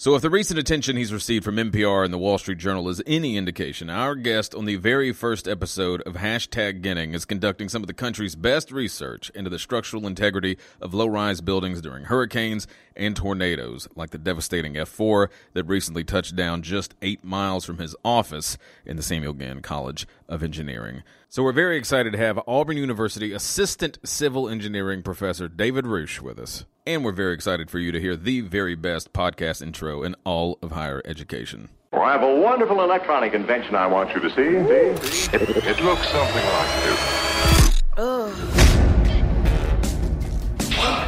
So, 0.00 0.14
if 0.14 0.22
the 0.22 0.30
recent 0.30 0.60
attention 0.60 0.96
he's 0.96 1.12
received 1.12 1.44
from 1.44 1.56
NPR 1.56 2.04
and 2.04 2.14
the 2.14 2.18
Wall 2.18 2.38
Street 2.38 2.58
Journal 2.58 2.88
is 2.88 3.02
any 3.04 3.36
indication, 3.36 3.90
our 3.90 4.14
guest 4.14 4.54
on 4.54 4.64
the 4.64 4.76
very 4.76 5.12
first 5.12 5.48
episode 5.48 6.02
of 6.02 6.14
Hashtag 6.14 6.82
Getting 6.82 7.14
is 7.14 7.24
conducting 7.24 7.68
some 7.68 7.82
of 7.82 7.88
the 7.88 7.92
country's 7.92 8.36
best 8.36 8.70
research 8.70 9.28
into 9.30 9.50
the 9.50 9.58
structural 9.58 10.06
integrity 10.06 10.56
of 10.80 10.94
low 10.94 11.08
rise 11.08 11.40
buildings 11.40 11.80
during 11.80 12.04
hurricanes 12.04 12.68
and 12.94 13.16
tornadoes, 13.16 13.88
like 13.96 14.10
the 14.10 14.18
devastating 14.18 14.74
F4 14.74 15.30
that 15.54 15.64
recently 15.64 16.04
touched 16.04 16.36
down 16.36 16.62
just 16.62 16.94
eight 17.02 17.24
miles 17.24 17.64
from 17.64 17.78
his 17.78 17.96
office 18.04 18.56
in 18.86 18.96
the 18.96 19.02
Samuel 19.02 19.32
Ginn 19.32 19.62
College 19.62 20.06
of 20.28 20.44
Engineering. 20.44 21.02
So, 21.28 21.42
we're 21.42 21.50
very 21.50 21.76
excited 21.76 22.12
to 22.12 22.18
have 22.18 22.38
Auburn 22.46 22.76
University 22.76 23.32
Assistant 23.32 23.98
Civil 24.04 24.48
Engineering 24.48 25.02
Professor 25.02 25.48
David 25.48 25.86
Roueche 25.86 26.20
with 26.20 26.38
us. 26.38 26.66
And 26.88 27.04
we're 27.04 27.12
very 27.12 27.34
excited 27.34 27.70
for 27.70 27.78
you 27.78 27.92
to 27.92 28.00
hear 28.00 28.16
the 28.16 28.40
very 28.40 28.74
best 28.74 29.12
podcast 29.12 29.60
intro 29.60 30.02
in 30.02 30.16
all 30.24 30.58
of 30.62 30.72
higher 30.72 31.02
education. 31.04 31.68
Well, 31.92 32.00
I 32.00 32.12
have 32.12 32.22
a 32.22 32.40
wonderful 32.40 32.82
electronic 32.82 33.34
invention 33.34 33.74
I 33.74 33.86
want 33.86 34.14
you 34.14 34.20
to 34.20 34.30
see. 34.30 34.36
see? 34.36 35.36
It, 35.36 35.42
it 35.66 35.84
looks 35.84 36.08
something 36.08 36.46
like 36.46 36.84
this. 36.84 36.98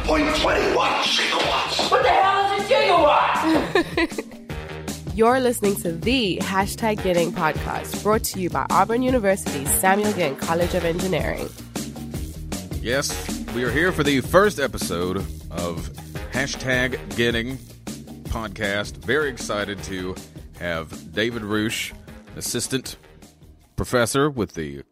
1.21 0.05 1.01
gigawatts. 1.01 1.89
What 1.89 2.03
the 2.03 2.09
hell 2.09 2.59
is 2.59 2.69
a 2.69 2.73
gigawatt? 4.05 5.15
You're 5.15 5.39
listening 5.39 5.77
to 5.77 5.93
the 5.93 6.37
Hashtag 6.43 7.01
Getting 7.01 7.31
podcast, 7.31 8.03
brought 8.03 8.23
to 8.25 8.39
you 8.39 8.51
by 8.51 8.67
Auburn 8.69 9.01
University's 9.01 9.71
Samuel 9.71 10.13
Ginn 10.13 10.35
College 10.35 10.75
of 10.75 10.85
Engineering. 10.85 11.49
Yes, 12.83 13.43
we 13.55 13.63
are 13.63 13.71
here 13.71 13.91
for 13.91 14.03
the 14.03 14.21
first 14.21 14.59
episode 14.59 15.25
of 15.51 15.77
Hashtag 16.31 17.15
Getting 17.15 17.57
podcast. 18.25 18.97
Very 18.97 19.29
excited 19.29 19.81
to 19.83 20.15
have 20.59 21.13
David 21.13 21.41
Roueche, 21.43 21.93
assistant 22.35 22.97
professor 23.75 24.29
with 24.29 24.53
the 24.53 24.83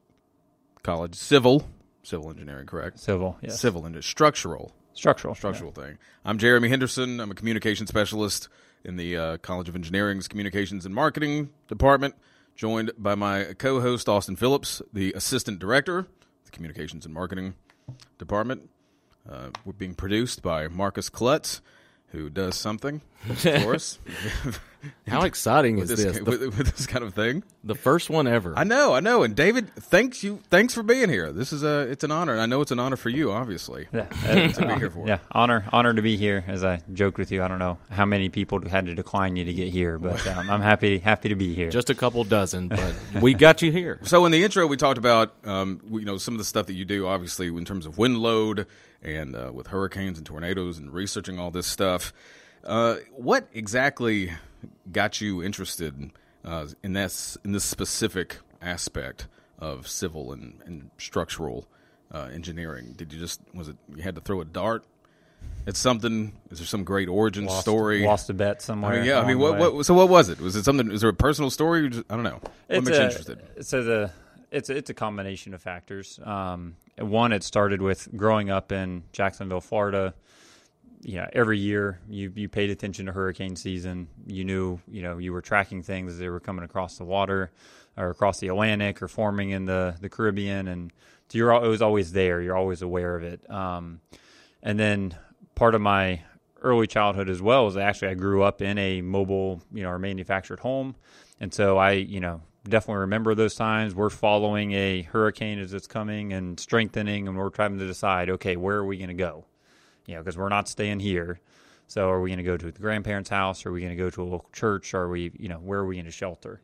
college 0.83 1.15
civil 1.15 1.67
civil 2.03 2.29
engineering, 2.29 2.65
correct? 2.65 2.99
Civil, 2.99 3.37
yes. 3.41 3.59
Civil 3.59 3.85
and 3.85 4.03
structural 4.03 4.71
Structural. 4.93 5.35
structural 5.35 5.71
thing. 5.71 5.97
I'm 6.25 6.37
Jeremy 6.39 6.67
Henderson. 6.69 7.19
I'm 7.19 7.31
a 7.31 7.35
communication 7.35 7.87
specialist 7.87 8.49
in 8.83 8.97
the 8.97 9.15
uh, 9.15 9.37
College 9.37 9.69
of 9.69 9.75
Engineering's 9.75 10.27
Communications 10.27 10.85
and 10.85 10.93
Marketing 10.95 11.49
Department, 11.67 12.15
joined 12.55 12.91
by 12.97 13.15
my 13.15 13.53
co-host 13.57 14.09
Austin 14.09 14.35
Phillips, 14.35 14.81
the 14.91 15.13
assistant 15.13 15.59
director 15.59 15.99
of 15.99 16.07
the 16.45 16.51
Communications 16.51 17.05
and 17.05 17.13
Marketing 17.13 17.53
Department. 18.17 18.69
Uh, 19.27 19.49
we're 19.65 19.73
being 19.73 19.95
produced 19.95 20.41
by 20.41 20.67
Marcus 20.67 21.09
Klutz, 21.09 21.61
who 22.09 22.29
does 22.29 22.55
something 22.55 23.01
for 23.35 23.75
us 23.75 23.99
How 25.07 25.23
exciting 25.23 25.75
with 25.75 25.91
is 25.91 26.03
this, 26.03 26.17
this? 26.17 26.25
with, 26.25 26.41
with 26.57 26.75
this 26.75 26.87
kind 26.87 27.03
of 27.03 27.13
thing. 27.13 27.43
the 27.63 27.75
first 27.75 28.09
one 28.09 28.27
ever. 28.27 28.53
I 28.57 28.63
know, 28.63 28.93
I 28.93 29.01
know. 29.01 29.23
And 29.23 29.35
David, 29.35 29.73
thanks 29.75 30.23
you, 30.23 30.39
thanks 30.49 30.73
for 30.73 30.83
being 30.83 31.09
here. 31.09 31.33
This 31.33 31.51
is 31.51 31.63
a, 31.63 31.81
it's 31.81 32.03
an 32.03 32.11
honor. 32.11 32.33
And 32.33 32.41
I 32.41 32.45
know 32.45 32.61
it's 32.61 32.71
an 32.71 32.79
honor 32.79 32.95
for 32.95 33.09
you, 33.09 33.31
obviously. 33.31 33.87
Yeah, 33.91 34.05
to 34.05 34.67
be 34.67 34.73
here 34.75 34.89
for. 34.89 35.05
yeah, 35.07 35.19
honor, 35.31 35.65
honor 35.73 35.93
to 35.93 36.01
be 36.01 36.15
here. 36.15 36.45
As 36.47 36.63
I 36.63 36.81
joked 36.93 37.17
with 37.17 37.31
you, 37.31 37.43
I 37.43 37.47
don't 37.49 37.59
know 37.59 37.77
how 37.89 38.05
many 38.05 38.29
people 38.29 38.61
had 38.69 38.85
to 38.85 38.95
decline 38.95 39.35
you 39.35 39.45
to 39.45 39.53
get 39.53 39.69
here, 39.69 39.97
but 39.97 40.25
um, 40.27 40.49
I'm 40.49 40.61
happy, 40.61 40.99
happy 40.99 41.29
to 41.29 41.35
be 41.35 41.53
here. 41.53 41.69
Just 41.69 41.89
a 41.89 41.95
couple 41.95 42.23
dozen, 42.23 42.69
but 42.69 42.95
we 43.21 43.33
got 43.33 43.61
you 43.61 43.71
here. 43.71 43.99
So 44.09 44.25
in 44.25 44.31
the 44.31 44.43
intro, 44.43 44.65
we 44.65 44.75
talked 44.75 44.97
about 44.97 45.35
um, 45.43 45.81
you 45.91 46.05
know 46.05 46.17
some 46.17 46.33
of 46.33 46.39
the 46.39 46.43
stuff 46.43 46.65
that 46.65 46.73
you 46.73 46.83
do, 46.83 47.05
obviously 47.05 47.47
in 47.47 47.63
terms 47.65 47.85
of 47.85 47.97
wind 47.97 48.17
load 48.17 48.65
and 49.03 49.35
uh, 49.35 49.51
with 49.53 49.67
hurricanes 49.67 50.17
and 50.17 50.25
tornadoes 50.25 50.77
and 50.79 50.91
researching 50.91 51.37
all 51.37 51.51
this 51.51 51.67
stuff. 51.67 52.11
Uh, 52.63 52.97
what 53.11 53.47
exactly 53.53 54.31
got 54.91 55.21
you 55.21 55.43
interested 55.43 56.11
uh, 56.43 56.67
in 56.83 56.93
this 56.93 57.37
in 57.43 57.51
this 57.51 57.63
specific 57.63 58.37
aspect 58.61 59.27
of 59.59 59.87
civil 59.87 60.31
and, 60.31 60.59
and 60.65 60.89
structural 60.97 61.67
uh, 62.11 62.29
engineering? 62.33 62.93
Did 62.95 63.13
you 63.13 63.19
just 63.19 63.41
was 63.53 63.67
it 63.69 63.77
you 63.95 64.03
had 64.03 64.15
to 64.15 64.21
throw 64.21 64.41
a 64.41 64.45
dart 64.45 64.83
at 65.67 65.75
something? 65.75 66.33
Is 66.51 66.59
there 66.59 66.67
some 66.67 66.83
great 66.83 67.07
origin 67.07 67.45
lost, 67.45 67.61
story? 67.61 68.05
lost 68.05 68.29
a 68.29 68.33
bet 68.33 68.57
I 68.57 68.59
somewhere. 68.59 68.97
mean, 68.97 69.05
yeah. 69.05 69.19
I 69.19 69.27
mean, 69.27 69.39
what, 69.39 69.57
what? 69.57 69.85
So, 69.85 69.93
what 69.93 70.09
was 70.09 70.29
it? 70.29 70.39
Was 70.39 70.55
it 70.55 70.63
something? 70.63 70.91
Is 70.91 71.01
there 71.01 71.09
a 71.09 71.13
personal 71.13 71.49
story? 71.49 71.85
Or 71.85 71.89
just, 71.89 72.05
I 72.09 72.15
don't 72.15 72.23
know. 72.23 72.39
What 72.41 72.51
It's 72.69 72.85
makes 72.85 72.97
you 72.97 73.03
interested? 73.03 73.65
So 73.65 73.83
the 73.83 74.11
it's 74.51 74.69
a, 74.69 74.75
it's 74.75 74.89
a 74.89 74.93
combination 74.93 75.53
of 75.53 75.61
factors. 75.61 76.19
Um, 76.23 76.75
one, 76.97 77.31
it 77.31 77.43
started 77.43 77.81
with 77.81 78.09
growing 78.15 78.49
up 78.49 78.71
in 78.71 79.03
Jacksonville, 79.13 79.61
Florida. 79.61 80.13
Yeah, 81.01 81.29
every 81.31 81.57
year 81.57 81.99
you 82.09 82.31
you 82.35 82.49
paid 82.49 82.69
attention 82.69 83.05
to 83.05 83.13
hurricane 83.13 83.55
season. 83.55 84.09
You 84.27 84.43
knew 84.43 84.79
you 84.87 85.01
know 85.01 85.17
you 85.17 85.31
were 85.31 85.41
tracking 85.41 85.81
things 85.81 86.13
as 86.13 86.19
they 86.19 86.29
were 86.29 86.41
coming 86.41 86.65
across 86.65 86.97
the 86.97 87.05
water 87.05 87.51
or 87.95 88.09
across 88.09 88.39
the 88.39 88.49
Atlantic 88.49 89.01
or 89.01 89.07
forming 89.07 89.51
in 89.51 89.65
the 89.65 89.95
the 90.01 90.09
Caribbean, 90.09 90.67
and 90.67 90.91
so 91.29 91.37
you're 91.37 91.51
it 91.51 91.67
was 91.67 91.81
always 91.81 92.11
there. 92.11 92.41
You're 92.41 92.57
always 92.57 92.81
aware 92.81 93.15
of 93.15 93.23
it. 93.23 93.49
Um, 93.49 94.01
and 94.61 94.77
then 94.77 95.15
part 95.55 95.73
of 95.73 95.81
my 95.81 96.21
early 96.61 96.87
childhood 96.87 97.29
as 97.29 97.41
well 97.41 97.67
is 97.67 97.77
actually 97.77 98.09
I 98.09 98.13
grew 98.15 98.43
up 98.43 98.61
in 98.61 98.77
a 98.77 99.01
mobile, 99.01 99.61
you 99.71 99.83
know, 99.83 99.89
or 99.89 99.99
manufactured 99.99 100.59
home, 100.59 100.95
and 101.39 101.53
so 101.53 101.77
I, 101.77 101.91
you 101.91 102.19
know, 102.19 102.41
definitely 102.67 103.01
remember 103.01 103.35
those 103.35 103.55
times. 103.55 103.95
We're 103.95 104.09
following 104.09 104.73
a 104.73 105.03
hurricane 105.03 105.59
as 105.59 105.73
it's 105.73 105.87
coming 105.87 106.33
and 106.33 106.59
strengthening, 106.59 107.29
and 107.29 107.37
we're 107.37 107.49
trying 107.49 107.79
to 107.79 107.87
decide, 107.87 108.29
okay, 108.31 108.57
where 108.57 108.77
are 108.77 108.85
we 108.85 108.97
going 108.97 109.09
to 109.09 109.13
go? 109.13 109.45
You 110.09 110.15
know, 110.15 110.21
because 110.21 110.39
we're 110.39 110.49
not 110.49 110.67
staying 110.67 111.01
here. 111.01 111.39
So 111.87 112.09
are 112.09 112.19
we 112.19 112.31
going 112.31 112.39
to 112.39 112.43
go 112.43 112.57
to 112.57 112.71
the 112.71 112.79
grandparents' 112.79 113.29
house? 113.29 113.63
Are 113.67 113.71
we 113.71 113.79
going 113.79 113.95
to 113.95 113.95
go 113.95 114.09
to 114.09 114.23
a 114.23 114.25
local 114.25 114.49
church? 114.51 114.95
Are 114.95 115.07
we, 115.07 115.31
you 115.37 115.49
know, 115.49 115.57
where 115.57 115.81
are 115.81 115.85
we 115.85 115.97
going 115.97 116.05
to 116.05 116.11
shelter? 116.11 116.61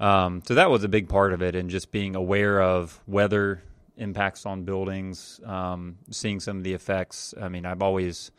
Um, 0.00 0.42
so 0.46 0.54
that 0.54 0.70
was 0.70 0.82
a 0.82 0.88
big 0.88 1.06
part 1.06 1.34
of 1.34 1.42
it, 1.42 1.54
and 1.54 1.68
just 1.68 1.92
being 1.92 2.16
aware 2.16 2.62
of 2.62 2.98
weather 3.06 3.62
impacts 3.98 4.46
on 4.46 4.64
buildings, 4.64 5.40
um, 5.44 5.98
seeing 6.10 6.40
some 6.40 6.56
of 6.56 6.64
the 6.64 6.72
effects. 6.72 7.34
I 7.38 7.50
mean, 7.50 7.66
I've 7.66 7.82
always 7.82 8.30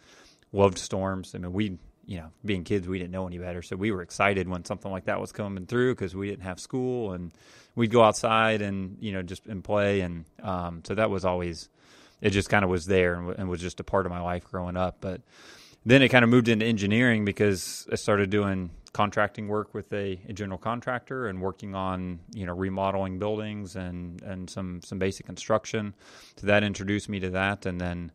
loved 0.52 0.80
storms. 0.80 1.36
I 1.36 1.38
mean, 1.38 1.54
we, 1.54 1.78
you 2.08 2.18
know, 2.18 2.32
being 2.44 2.64
kids, 2.64 2.88
we 2.88 2.98
didn't 2.98 3.12
know 3.12 3.28
any 3.28 3.38
better, 3.38 3.62
so 3.62 3.76
we 3.76 3.92
were 3.92 4.02
excited 4.02 4.50
when 4.50 4.66
something 4.66 4.92
like 4.92 5.06
that 5.06 5.22
was 5.22 5.32
coming 5.32 5.68
through 5.68 5.94
because 5.94 6.16
we 6.16 6.32
didn't 6.32 6.46
have 6.46 6.60
school, 6.60 7.12
and 7.12 7.32
we'd 7.76 7.92
go 7.92 8.02
outside 8.02 8.64
and 8.64 8.98
you 9.00 9.12
know 9.12 9.22
just 9.22 9.46
and 9.46 9.64
play, 9.64 10.02
and 10.02 10.26
um, 10.42 10.82
so 10.84 10.96
that 10.96 11.12
was 11.12 11.26
always 11.26 11.70
it. 12.22 12.30
Just 12.30 12.50
kind 12.50 12.64
of 12.64 12.70
was 12.70 12.86
there 12.86 13.16
and, 13.16 13.40
and 13.40 13.50
was 13.50 13.62
just 13.62 13.80
a 13.80 13.84
part 13.84 14.06
of 14.06 14.12
my 14.12 14.22
life 14.22 14.46
growing 14.46 14.78
up, 14.78 14.98
but 15.02 15.22
then 15.86 16.02
it 16.02 16.10
kind 16.10 16.24
of 16.24 16.30
moved 16.30 16.48
into 16.48 16.66
engineering 16.66 17.26
because 17.26 17.88
I 17.92 17.96
started 17.96 18.30
doing 18.30 18.70
contracting 18.94 19.48
work 19.48 19.74
with 19.74 19.92
a, 19.94 20.20
a 20.28 20.34
general 20.34 20.58
contractor 20.58 21.28
and 21.28 21.42
working 21.42 21.76
on 21.76 22.20
you 22.34 22.46
know 22.46 22.54
remodeling 22.54 23.20
buildings 23.20 23.76
and 23.76 24.22
and 24.22 24.50
some 24.50 24.82
some 24.84 25.00
basic 25.00 25.26
construction. 25.26 25.94
So 26.38 26.48
that 26.48 26.64
introduced 26.64 27.10
me 27.10 27.20
to 27.22 27.30
that, 27.32 27.66
and 27.66 27.80
then 27.80 28.12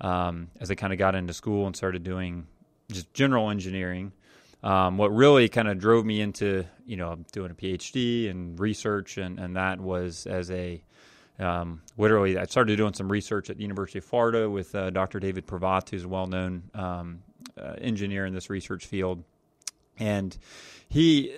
um, 0.00 0.48
as 0.60 0.70
I 0.70 0.74
kind 0.74 0.92
of 0.92 0.98
got 0.98 1.14
into 1.14 1.32
school 1.32 1.66
and 1.66 1.74
started 1.74 2.04
doing 2.04 2.46
just 2.90 3.12
general 3.14 3.50
engineering. 3.50 4.12
Um, 4.60 4.98
what 4.98 5.14
really 5.14 5.48
kind 5.48 5.68
of 5.68 5.78
drove 5.78 6.04
me 6.04 6.20
into 6.20 6.64
you 6.84 6.96
know 6.96 7.18
doing 7.32 7.52
a 7.52 7.54
PhD 7.54 8.28
and 8.28 8.58
research 8.58 9.16
and, 9.16 9.38
and 9.38 9.54
that 9.56 9.80
was 9.80 10.26
as 10.26 10.50
a 10.50 10.82
um, 11.38 11.82
literally, 11.96 12.36
I 12.36 12.44
started 12.46 12.76
doing 12.76 12.94
some 12.94 13.10
research 13.10 13.48
at 13.50 13.56
the 13.56 13.62
University 13.62 13.98
of 13.98 14.04
Florida 14.04 14.50
with 14.50 14.74
uh, 14.74 14.90
Dr. 14.90 15.20
David 15.20 15.46
Prevatt, 15.46 15.88
who's 15.88 16.04
a 16.04 16.08
well-known 16.08 16.64
um, 16.74 17.22
uh, 17.56 17.74
engineer 17.80 18.26
in 18.26 18.34
this 18.34 18.50
research 18.50 18.86
field, 18.86 19.22
and 19.98 20.36
he, 20.88 21.34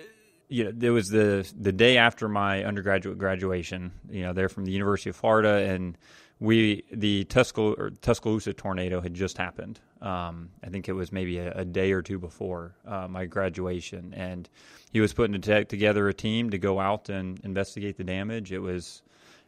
you 0.47 0.65
know, 0.65 0.71
there 0.73 0.93
was 0.93 1.09
the 1.09 1.49
the 1.59 1.71
day 1.71 1.97
after 1.97 2.27
my 2.27 2.63
undergraduate 2.63 3.17
graduation. 3.17 3.91
You 4.09 4.23
know, 4.23 4.33
they're 4.33 4.49
from 4.49 4.65
the 4.65 4.71
University 4.71 5.11
of 5.11 5.15
Florida, 5.15 5.69
and 5.69 5.97
we 6.39 6.83
the 6.91 7.25
Tuscaloosa 7.25 8.53
tornado 8.53 9.01
had 9.01 9.13
just 9.13 9.37
happened. 9.37 9.79
Um, 10.01 10.49
I 10.63 10.69
think 10.69 10.89
it 10.89 10.93
was 10.93 11.11
maybe 11.11 11.37
a, 11.37 11.51
a 11.53 11.65
day 11.65 11.91
or 11.91 12.01
two 12.01 12.17
before 12.17 12.75
uh, 12.87 13.07
my 13.07 13.25
graduation, 13.25 14.15
and 14.15 14.49
he 14.91 14.99
was 14.99 15.13
putting 15.13 15.39
to- 15.39 15.65
together 15.65 16.09
a 16.09 16.13
team 16.13 16.49
to 16.49 16.57
go 16.57 16.79
out 16.79 17.09
and 17.09 17.39
investigate 17.43 17.97
the 17.97 18.03
damage. 18.03 18.51
It 18.51 18.59
was 18.59 19.03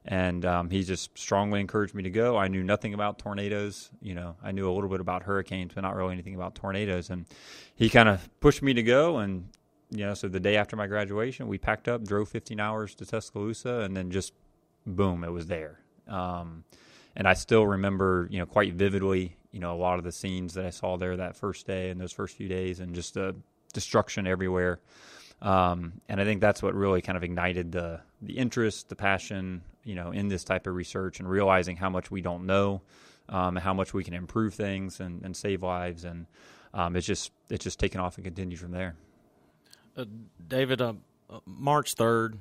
and 0.06 0.46
um, 0.46 0.70
he 0.70 0.84
just 0.84 1.18
strongly 1.18 1.62
encouraged 1.62 1.94
me 1.94 2.04
to 2.04 2.10
go. 2.10 2.38
I 2.38 2.48
knew 2.48 2.64
nothing 2.64 2.94
about 2.94 3.20
tornadoes. 3.20 3.90
You 4.02 4.16
know, 4.16 4.36
I 4.44 4.52
knew 4.52 4.70
a 4.70 4.74
little 4.74 4.90
bit 4.90 5.00
about 5.00 5.24
hurricanes, 5.24 5.74
but 5.74 5.82
not 5.82 5.96
really 5.96 6.14
anything 6.14 6.36
about 6.36 6.56
tornadoes. 6.56 7.10
And 7.10 7.26
he 7.76 7.90
kind 7.90 8.10
of 8.10 8.30
pushed 8.40 8.62
me 8.62 8.74
to 8.74 8.84
go. 8.84 9.18
And 9.18 9.48
you 9.90 10.06
know, 10.06 10.14
so 10.14 10.28
the 10.28 10.40
day 10.40 10.58
after 10.58 10.76
my 10.76 10.88
graduation, 10.88 11.48
we 11.48 11.58
packed 11.58 11.88
up, 11.88 12.04
drove 12.04 12.28
15 12.30 12.60
hours 12.60 12.96
to 12.96 13.06
Tuscaloosa, 13.06 13.82
and 13.82 13.96
then 13.96 14.12
just 14.12 14.34
boom, 14.86 15.24
it 15.24 15.32
was 15.32 15.48
there. 15.48 15.80
Um, 16.08 16.66
and 17.16 17.28
I 17.28 17.34
still 17.34 17.66
remember, 17.66 18.28
you 18.30 18.40
know, 18.40 18.46
quite 18.46 18.74
vividly, 18.74 19.38
you 19.52 19.60
know, 19.60 19.74
a 19.74 19.78
lot 19.78 20.00
of 20.00 20.04
the 20.04 20.12
scenes 20.12 20.56
that 20.56 20.66
I 20.66 20.72
saw 20.72 20.98
there 20.98 21.16
that 21.18 21.36
first 21.36 21.68
day 21.68 21.92
and 21.92 22.02
those 22.02 22.12
first 22.12 22.36
few 22.36 22.48
days, 22.50 22.80
and 22.80 22.94
just 22.94 23.14
the 23.14 23.36
destruction 23.72 24.28
everywhere. 24.28 24.80
Um, 25.42 26.02
and 26.10 26.20
I 26.20 26.26
think 26.26 26.42
that's 26.42 26.64
what 26.64 26.74
really 26.74 27.02
kind 27.02 27.18
of 27.18 27.24
ignited 27.24 27.72
the 27.72 28.02
the 28.22 28.38
interest, 28.38 28.90
the 28.90 28.96
passion, 28.96 29.62
you 29.84 29.96
know, 29.96 30.12
in 30.12 30.28
this 30.28 30.44
type 30.44 30.68
of 30.68 30.76
research, 30.76 31.20
and 31.20 31.30
realizing 31.30 31.76
how 31.78 31.90
much 31.90 32.12
we 32.12 32.22
don't 32.22 32.46
know, 32.46 32.82
um, 33.30 33.56
how 33.56 33.74
much 33.74 33.94
we 33.94 34.04
can 34.04 34.14
improve 34.14 34.54
things 34.54 35.00
and, 35.00 35.24
and 35.24 35.36
save 35.36 35.64
lives. 35.64 36.04
And 36.04 36.28
um, 36.74 36.96
it's 36.96 37.08
just 37.08 37.32
it's 37.50 37.64
just 37.64 37.80
taken 37.80 38.00
off 38.00 38.18
and 38.18 38.26
continued 38.26 38.60
from 38.60 38.72
there. 38.72 38.96
David, 40.48 40.82
uh, 40.82 40.94
uh, 41.30 41.40
March 41.46 41.96
3rd, 41.96 42.38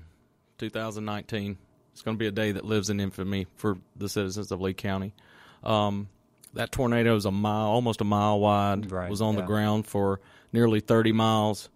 2019. 0.59 1.59
It's 1.93 2.03
going 2.03 2.17
to 2.17 2.19
be 2.19 2.27
a 2.27 2.33
day 2.33 2.53
that 2.53 2.65
lives 2.65 2.89
in 2.89 3.01
infamy 3.01 3.47
for 3.57 3.77
the 3.97 4.09
citizens 4.09 4.51
of 4.51 4.61
Lee 4.61 4.73
County. 4.73 5.15
Um, 5.63 6.09
that 6.55 6.73
tornado 6.73 7.17
is 7.17 7.27
a 7.27 7.31
mile, 7.31 7.69
almost 7.69 8.01
a 8.01 8.05
mile 8.05 8.41
wide. 8.41 8.91
Right, 8.91 9.11
was 9.11 9.21
on 9.21 9.37
the 9.37 9.43
ground 9.43 9.87
for 9.87 10.21
nearly 10.53 10.81
30 10.81 11.13
miles. 11.13 11.69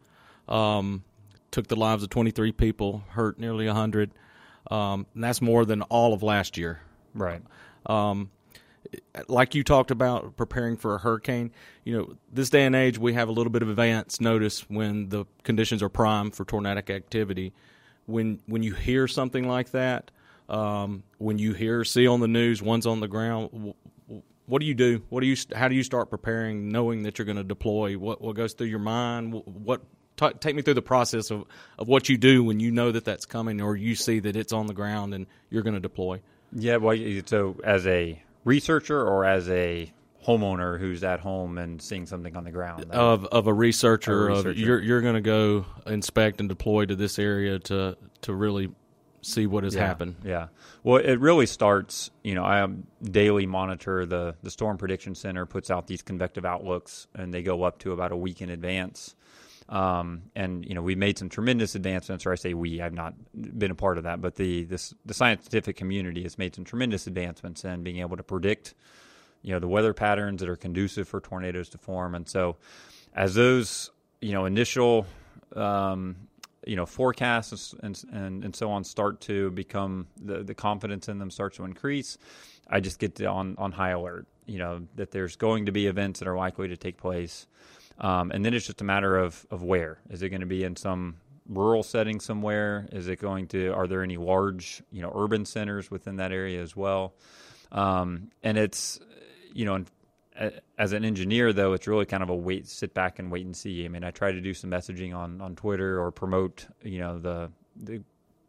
Um, 0.49 1.05
took 1.51 1.67
the 1.67 1.77
lives 1.77 2.03
of 2.03 2.11
23 2.11 2.53
people, 2.53 3.03
hurt 3.09 3.39
nearly 3.39 3.67
100. 3.67 4.11
Um, 4.71 5.07
and 5.15 5.23
that's 5.23 5.41
more 5.41 5.65
than 5.65 5.83
all 5.83 6.13
of 6.13 6.23
last 6.23 6.57
year. 6.57 6.81
Right. 7.15 7.43
Um, 7.87 8.31
like 9.29 9.55
you 9.55 9.65
talked 9.65 9.91
about 9.91 10.37
preparing 10.37 10.77
for 10.77 10.95
a 10.95 10.99
hurricane, 10.99 11.53
you 11.85 11.97
know, 11.97 12.17
this 12.33 12.51
day 12.51 12.65
and 12.65 12.75
age 12.75 12.99
we 12.99 13.15
have 13.15 13.29
a 13.29 13.33
little 13.33 13.51
bit 13.51 13.63
of 13.63 13.69
advance 13.69 14.21
notice 14.21 14.69
when 14.69 15.09
the 15.09 15.25
conditions 15.43 15.83
are 15.83 15.89
prime 15.89 16.31
for 16.31 16.45
tornadic 16.45 16.91
activity. 16.91 17.53
When 18.07 18.41
when 18.47 18.63
you 18.63 18.75
hear 18.75 19.09
something 19.09 19.49
like 19.49 19.71
that, 19.73 20.11
um, 20.49 21.03
when 21.19 21.39
you 21.39 21.55
hear 21.55 21.85
see 21.85 22.07
on 22.07 22.21
the 22.21 22.29
news 22.29 22.63
one's 22.63 22.87
on 22.87 23.01
the 23.01 23.09
ground, 23.09 23.75
what 24.47 24.61
do 24.61 24.67
you 24.67 24.75
do? 24.75 25.03
What 25.09 25.21
do 25.21 25.27
you 25.27 25.37
how 25.55 25.69
do 25.69 25.75
you 25.75 25.83
start 25.83 26.09
preparing, 26.09 26.71
knowing 26.71 27.03
that 27.03 27.19
you're 27.19 27.27
going 27.27 27.37
to 27.37 27.45
deploy? 27.45 27.99
What 27.99 28.21
what 28.23 28.37
goes 28.37 28.53
through 28.55 28.69
your 28.69 28.79
mind? 28.79 29.35
What 29.35 29.83
ta 30.17 30.31
take 30.31 30.55
me 30.55 30.63
through 30.63 30.75
the 30.75 30.83
process 30.83 31.31
of 31.31 31.45
of 31.79 31.89
what 31.89 32.09
you 32.09 32.17
do 32.17 32.43
when 32.43 32.61
you 32.61 32.71
know 32.71 32.93
that 32.93 33.05
that's 33.05 33.27
coming, 33.27 33.61
or 33.61 33.77
you 33.77 33.95
see 33.95 34.21
that 34.21 34.37
it's 34.37 34.53
on 34.53 34.67
the 34.67 34.75
ground 34.75 35.15
and 35.15 35.27
you're 35.51 35.63
going 35.63 35.75
to 35.75 35.81
deploy. 35.81 36.21
Yeah. 36.53 36.77
Well, 36.77 36.97
so 37.27 37.61
as 37.65 37.87
a 37.87 38.23
researcher 38.45 39.01
or 39.01 39.25
as 39.25 39.49
a 39.49 39.93
homeowner 40.27 40.79
who's 40.79 41.05
at 41.05 41.21
home 41.21 41.57
and 41.57 41.81
seeing 41.81 42.07
something 42.07 42.37
on 42.37 42.45
the 42.45 42.51
ground, 42.51 42.87
of 42.91 43.27
of 43.27 43.47
a 43.47 43.53
researcher, 43.53 44.29
A 44.29 44.39
of 44.39 44.59
you're 44.59 44.81
you're 44.81 45.03
going 45.03 45.15
to 45.15 45.21
go 45.21 45.67
inspect 45.87 46.41
and 46.41 46.49
deploy 46.49 46.87
to 46.87 46.97
this 46.97 47.19
area 47.19 47.59
to 47.61 47.97
to 48.23 48.35
really 48.35 48.71
see 49.27 49.47
what 49.47 49.65
has 49.65 49.75
yeah, 49.75 49.87
happened. 49.87 50.17
Yeah. 50.25 50.49
Well, 50.83 50.99
it 50.99 51.21
really 51.21 51.47
starts. 51.47 52.11
You 52.23 52.35
know, 52.35 52.45
I 52.45 52.61
um, 52.61 52.87
daily 53.03 53.47
monitor 53.47 54.07
the 54.07 54.37
the 54.43 54.51
Storm 54.51 54.79
Prediction 54.79 55.15
Center 55.15 55.47
puts 55.47 55.71
out 55.71 55.87
these 55.87 56.03
convective 56.03 56.45
outlooks, 56.45 57.07
and 57.15 57.35
they 57.35 57.43
go 57.43 57.63
up 57.65 57.79
to 57.81 57.93
about 57.93 58.13
a 58.13 58.17
week 58.17 58.41
in 58.41 58.51
advance. 58.51 59.15
Um, 59.69 60.23
and 60.37 60.65
you 60.65 60.75
know, 60.75 60.83
we 60.83 60.95
made 60.95 61.19
some 61.19 61.29
tremendous 61.29 61.75
advancements, 61.75 62.25
or 62.25 62.33
I 62.33 62.37
say 62.37 62.55
we, 62.55 62.81
I've 62.81 62.93
not 62.93 63.15
been 63.35 63.73
a 63.73 63.75
part 63.75 63.99
of 63.99 64.05
that, 64.05 64.21
but 64.21 64.37
the 64.37 64.65
this, 64.65 64.95
the 65.05 65.15
scientific 65.15 65.77
community 65.77 66.23
has 66.23 66.39
made 66.39 66.55
some 66.55 66.65
tremendous 66.65 67.07
advancements 67.07 67.65
in 67.65 67.83
being 67.83 67.99
able 67.99 68.17
to 68.17 68.23
predict, 68.23 68.75
you 69.43 69.53
know, 69.53 69.59
the 69.59 69.69
weather 69.69 69.93
patterns 69.93 70.41
that 70.41 70.49
are 70.49 70.57
conducive 70.57 71.09
for 71.09 71.21
tornadoes 71.21 71.69
to 71.71 71.79
form. 71.79 72.15
And 72.15 72.29
so, 72.29 72.57
as 73.13 73.35
those 73.35 73.91
you 74.21 74.33
know 74.33 74.45
initial 74.45 75.07
um, 75.55 76.17
you 76.67 76.77
know 76.77 76.87
forecasts 76.87 77.75
and, 77.83 78.03
and 78.13 78.45
and 78.45 78.55
so 78.55 78.71
on 78.71 78.85
start 78.85 79.21
to 79.23 79.51
become 79.53 80.07
the 80.21 80.43
the 80.43 80.55
confidence 80.55 81.09
in 81.09 81.19
them 81.19 81.31
starts 81.31 81.57
to 81.57 81.65
increase, 81.65 82.19
I 82.69 82.81
just 82.81 82.99
get 82.99 83.21
on 83.23 83.57
on 83.59 83.73
high 83.73 83.91
alert. 83.91 84.27
You 84.47 84.59
know 84.59 84.83
that 84.97 85.11
there's 85.11 85.37
going 85.37 85.67
to 85.67 85.73
be 85.73 85.87
events 85.87 86.21
that 86.21 86.29
are 86.29 86.37
likely 86.37 86.69
to 86.69 86.77
take 86.77 86.97
place, 86.97 87.47
um, 87.99 88.31
and 88.31 88.45
then 88.45 88.55
it's 88.55 88.67
just 88.67 88.81
a 88.81 88.85
matter 88.85 89.17
of 89.17 89.47
of 89.51 89.63
where 89.63 89.99
is 90.11 90.23
it 90.23 90.29
going 90.31 90.41
to 90.41 90.47
be 90.47 90.65
in 90.65 90.77
some 90.77 91.17
rural 91.49 91.83
setting 91.83 92.21
somewhere? 92.21 92.89
Is 92.93 93.09
it 93.09 93.21
going 93.21 93.47
to? 93.49 93.71
Are 93.71 93.87
there 93.87 94.03
any 94.03 94.17
large 94.17 94.83
you 94.93 95.03
know 95.03 95.13
urban 95.15 95.45
centers 95.45 95.91
within 95.91 96.17
that 96.17 96.33
area 96.33 96.61
as 96.63 96.75
well? 96.77 97.15
Um, 97.73 98.31
and 98.43 98.59
it's 98.59 99.01
you 99.53 99.65
know. 99.65 99.77
a- 100.39 100.53
As 100.79 100.93
an 100.93 101.05
engineer, 101.07 101.55
though, 101.55 101.73
it's 101.73 101.87
really 101.89 102.05
kind 102.05 102.23
of 102.23 102.29
a 102.29 102.35
wait, 102.37 102.67
sit 102.69 102.93
back 102.93 103.19
and 103.19 103.31
wait 103.33 103.47
and 103.47 103.57
see. 103.57 103.87
I 103.87 103.89
mean, 103.89 104.05
I 104.05 104.11
try 104.11 104.31
to 104.33 104.41
do 104.43 104.53
some 104.53 104.71
messaging 104.71 105.15
on, 105.17 105.41
on 105.41 105.57
Twitter 105.57 105.99
or 105.99 106.11
promote, 106.13 106.67
you 106.83 106.99
know, 106.99 107.19
the 107.19 107.51
the 107.75 108.03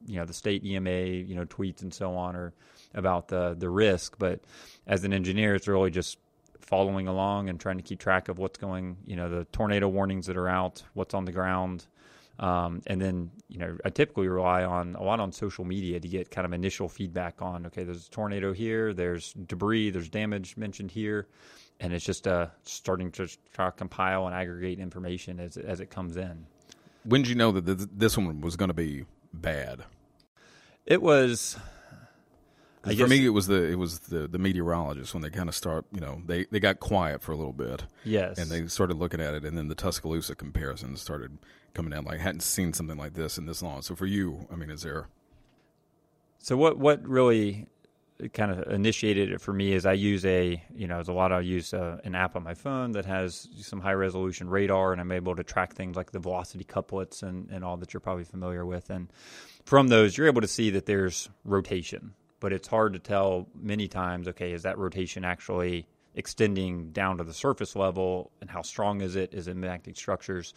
you 0.05 0.17
know 0.19 0.25
the 0.25 0.33
state 0.33 0.65
EMA, 0.65 0.89
you 0.89 1.35
know, 1.35 1.45
tweets 1.45 1.81
and 1.83 1.93
so 1.93 2.13
on, 2.15 2.35
or 2.35 2.51
about 2.93 3.29
the 3.29 3.55
the 3.57 3.69
risk. 3.69 4.17
But 4.19 4.41
as 4.85 5.05
an 5.05 5.13
engineer, 5.13 5.55
it's 5.55 5.69
really 5.69 5.89
just 5.89 6.17
following 6.61 7.07
along 7.07 7.49
and 7.49 7.59
trying 7.59 7.77
to 7.77 7.83
keep 7.83 7.99
track 7.99 8.29
of 8.29 8.37
what's 8.37 8.57
going, 8.57 8.97
you 9.05 9.15
know, 9.15 9.29
the 9.29 9.45
tornado 9.45 9.87
warnings 9.87 10.27
that 10.27 10.37
are 10.37 10.47
out, 10.47 10.83
what's 10.93 11.13
on 11.13 11.25
the 11.25 11.31
ground, 11.31 11.85
um, 12.39 12.81
and 12.85 13.01
then 13.01 13.31
you 13.47 13.57
know 13.57 13.77
I 13.83 13.89
typically 13.89 14.27
rely 14.27 14.63
on 14.63 14.95
a 14.95 15.01
lot 15.01 15.19
on 15.19 15.31
social 15.31 15.65
media 15.65 15.99
to 15.99 16.07
get 16.07 16.29
kind 16.29 16.45
of 16.45 16.53
initial 16.53 16.87
feedback 16.87 17.41
on 17.41 17.65
okay, 17.67 17.83
there's 17.83 18.07
a 18.07 18.11
tornado 18.11 18.53
here, 18.53 18.93
there's 18.93 19.33
debris, 19.33 19.89
there's 19.89 20.09
damage 20.09 20.55
mentioned 20.55 20.91
here, 20.91 21.27
and 21.79 21.93
it's 21.93 22.05
just 22.05 22.27
uh, 22.27 22.47
starting 22.63 23.11
to 23.13 23.27
try 23.53 23.65
to 23.65 23.71
compile 23.71 24.27
and 24.27 24.35
aggregate 24.35 24.79
information 24.79 25.39
as 25.39 25.57
as 25.57 25.79
it 25.79 25.89
comes 25.89 26.15
in. 26.15 26.45
When 27.03 27.23
did 27.23 27.29
you 27.29 27.35
know 27.35 27.51
that 27.51 27.97
this 27.97 28.17
one 28.17 28.41
was 28.41 28.55
going 28.55 28.69
to 28.69 28.75
be 28.75 29.05
bad? 29.33 29.83
It 30.85 31.01
was. 31.01 31.57
I 32.87 32.91
For 32.91 32.95
guess- 32.99 33.09
me, 33.09 33.25
it 33.25 33.29
was 33.29 33.47
the 33.47 33.63
it 33.63 33.75
was 33.77 33.99
the 33.99 34.27
the 34.27 34.37
meteorologists 34.39 35.13
when 35.13 35.21
they 35.23 35.29
kind 35.29 35.49
of 35.49 35.55
start. 35.55 35.85
You 35.91 35.99
know, 36.01 36.21
they 36.25 36.45
they 36.51 36.59
got 36.59 36.79
quiet 36.79 37.21
for 37.21 37.31
a 37.31 37.35
little 37.35 37.53
bit. 37.53 37.83
Yes. 38.03 38.37
and 38.39 38.49
they 38.49 38.67
started 38.67 38.97
looking 38.97 39.21
at 39.21 39.33
it, 39.33 39.43
and 39.45 39.57
then 39.57 39.67
the 39.67 39.75
Tuscaloosa 39.75 40.35
comparisons 40.35 41.01
started 41.01 41.37
coming 41.73 41.91
down. 41.91 42.05
Like 42.05 42.19
hadn't 42.19 42.41
seen 42.41 42.73
something 42.73 42.97
like 42.97 43.13
this 43.13 43.37
in 43.37 43.45
this 43.45 43.61
long. 43.61 43.81
So 43.81 43.95
for 43.95 44.05
you, 44.05 44.47
I 44.51 44.55
mean, 44.55 44.69
is 44.69 44.81
there? 44.83 45.07
So 46.39 46.55
what 46.57 46.77
what 46.77 47.05
really 47.07 47.67
kind 48.33 48.51
of 48.51 48.71
initiated 48.73 49.31
it 49.31 49.39
for 49.39 49.53
me 49.53 49.73
is 49.73 49.85
I 49.85 49.93
use 49.93 50.25
a 50.25 50.63
you 50.75 50.87
know 50.87 50.95
there's 50.95 51.07
a 51.07 51.13
lot 51.13 51.31
I 51.31 51.39
use 51.41 51.71
uh, 51.71 51.99
an 52.03 52.15
app 52.15 52.35
on 52.35 52.41
my 52.43 52.55
phone 52.55 52.93
that 52.93 53.05
has 53.05 53.47
some 53.61 53.79
high 53.79 53.93
resolution 53.93 54.49
radar 54.49 54.91
and 54.91 54.99
I'm 54.99 55.11
able 55.11 55.35
to 55.35 55.43
track 55.43 55.73
things 55.75 55.95
like 55.95 56.11
the 56.11 56.17
velocity 56.19 56.63
couplets 56.63 57.21
and 57.21 57.51
and 57.51 57.63
all 57.63 57.77
that 57.77 57.93
you're 57.93 58.01
probably 58.01 58.23
familiar 58.23 58.65
with 58.65 58.89
and 58.89 59.09
from 59.65 59.89
those 59.89 60.17
you're 60.17 60.25
able 60.25 60.41
to 60.41 60.47
see 60.47 60.71
that 60.71 60.87
there's 60.87 61.29
rotation 61.45 62.13
but 62.39 62.53
it's 62.53 62.67
hard 62.67 62.93
to 62.93 62.99
tell 62.99 63.47
many 63.55 63.87
times 63.87 64.27
okay 64.27 64.51
is 64.53 64.63
that 64.63 64.77
rotation 64.77 65.25
actually 65.25 65.87
extending 66.17 66.89
down 66.91 67.19
to 67.19 67.23
the 67.23 67.33
surface 67.33 67.75
level 67.75 68.31
and 68.41 68.49
how 68.49 68.63
strong 68.63 69.01
is 69.01 69.15
it? 69.15 69.33
Is 69.33 69.47
it 69.47 69.55
impacting 69.55 69.95
structures? 69.95 70.53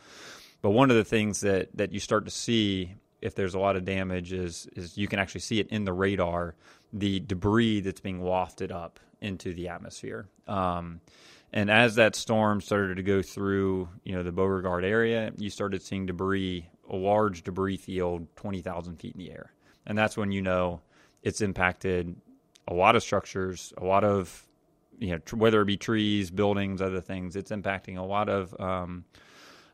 But 0.62 0.70
one 0.70 0.90
of 0.90 0.96
the 0.96 1.04
things 1.04 1.40
that 1.42 1.68
that 1.76 1.92
you 1.92 2.00
start 2.00 2.24
to 2.24 2.30
see 2.30 2.94
if 3.20 3.34
there's 3.34 3.54
a 3.54 3.58
lot 3.58 3.76
of 3.76 3.84
damage 3.84 4.32
is 4.32 4.66
is 4.74 4.96
you 4.96 5.06
can 5.06 5.18
actually 5.18 5.42
see 5.42 5.60
it 5.60 5.68
in 5.68 5.84
the 5.84 5.92
radar, 5.92 6.56
the 6.92 7.20
debris 7.20 7.80
that's 7.80 8.00
being 8.00 8.20
wafted 8.20 8.72
up 8.72 8.98
into 9.20 9.54
the 9.54 9.68
atmosphere. 9.68 10.28
Um, 10.48 11.00
and 11.52 11.70
as 11.70 11.96
that 11.96 12.16
storm 12.16 12.60
started 12.60 12.96
to 12.96 13.02
go 13.02 13.22
through, 13.22 13.88
you 14.04 14.14
know, 14.14 14.22
the 14.22 14.32
Beauregard 14.32 14.84
area, 14.84 15.32
you 15.36 15.50
started 15.50 15.82
seeing 15.82 16.06
debris, 16.06 16.66
a 16.88 16.96
large 16.96 17.42
debris 17.42 17.76
field, 17.76 18.26
twenty 18.36 18.62
thousand 18.62 18.96
feet 18.96 19.14
in 19.14 19.18
the 19.18 19.30
air, 19.30 19.52
and 19.86 19.96
that's 19.96 20.16
when 20.16 20.32
you 20.32 20.40
know 20.40 20.80
it's 21.22 21.40
impacted 21.40 22.16
a 22.68 22.74
lot 22.74 22.96
of 22.96 23.02
structures, 23.02 23.72
a 23.76 23.84
lot 23.84 24.04
of 24.04 24.46
you 24.98 25.12
know, 25.12 25.18
tr- 25.18 25.36
whether 25.36 25.60
it 25.62 25.64
be 25.64 25.76
trees, 25.76 26.30
buildings, 26.30 26.80
other 26.80 27.00
things. 27.00 27.34
It's 27.34 27.50
impacting 27.50 27.98
a 27.98 28.02
lot 28.02 28.28
of 28.28 28.58
um, 28.60 29.04